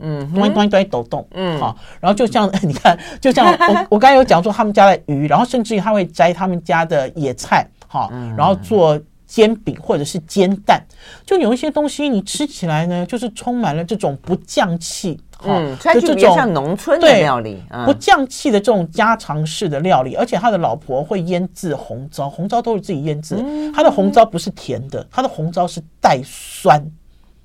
[0.00, 8.96] 嗯，端端端抖动，嗯，好，然后就像 你看，就像我 我刚才有讲说他们家的鱼，然后甚至于他会摘他们家的野菜，好，然后做
[9.28, 10.82] 煎饼或者是煎蛋，
[11.24, 23.36] 就有一些东西你吃起来呢，就是充满了这种不降气，嗯，就这种像农村的料理，不降气的这种家常式的料理，而且他的老婆会腌制红糟，红糟都是自己腌制，
[23.74, 26.82] 他的红糟不是甜的，他的红糟是带酸。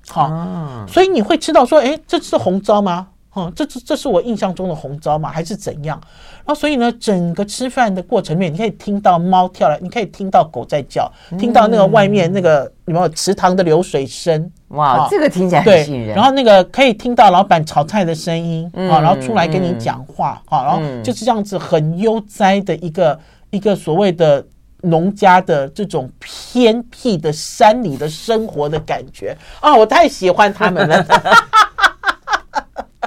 [0.08, 3.08] 好，所以你会知道说，哎，这是红糟吗？
[3.34, 5.28] 哦，这这这是我印象中的红糟吗？
[5.28, 6.00] 还是怎样？
[6.38, 14.50] 然后所以呢，整个吃饭的过程里面，你可以听到猫跳来，你可以听到狗在叫，听到那个外面那个有没有池塘的流水声？
[14.68, 16.14] 哇，这个听起来很吸引人。
[16.14, 23.18] 然后那个可以听到老板炒菜的声音啊，然后出来跟你讲话啊，然后就是这样子很悠哉的一个
[23.50, 24.44] 一个所谓的。
[24.86, 31.02] 农家的这种偏僻的山里的生活的感觉啊，我太喜欢他们了。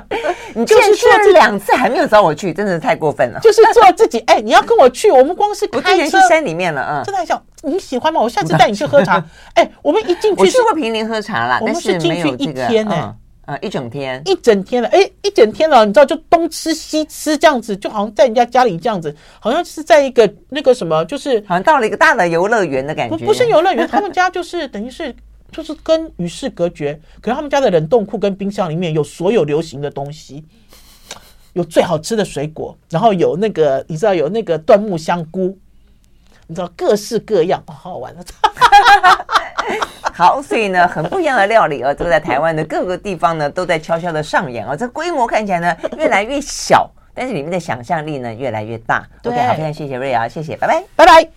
[0.54, 3.40] 你就是去了两次还没有找我去，真的是太过分了。
[3.40, 8.22] 就是做自己，哎，你要跟我去，我们光是开车去山里面了，嗯，真的很想你喜欢吗？
[8.22, 9.24] 我下次带你去喝茶。
[9.56, 13.16] 哎，我们一进去，是去过坪林喝茶啦，我们是进去一天呢。
[13.46, 23.16] 啊，一整天，一整天了，哎，一整天了，你知道，就东吃西吃这样子，就好像在人家家里这样子，好像是在一个那个什么，就是好像到了一个大的游乐园的感觉。
[23.16, 25.16] 不，不是游乐园，他们家就是等于是
[25.52, 27.00] 就是跟与世隔绝。
[27.22, 30.44] 可是他们家的冷冻库跟冰箱里面有所有流行的东西，
[31.54, 35.58] 有最好吃的水果，然后有那个你知道有那个椴木香菇，
[36.48, 38.24] 你知道各式各样，好好玩的。
[40.14, 44.76] 好，所以呢，很不一样的料理哦，都在台湾的各个地方呢，都在悄悄的上演哦。
[44.76, 49.08] 这规模看起来呢，越来越小，但是里面的想象力呢，越来越大。
[49.24, 51.26] OK，好，非常谢谢瑞瑶，谢谢，拜拜，拜拜。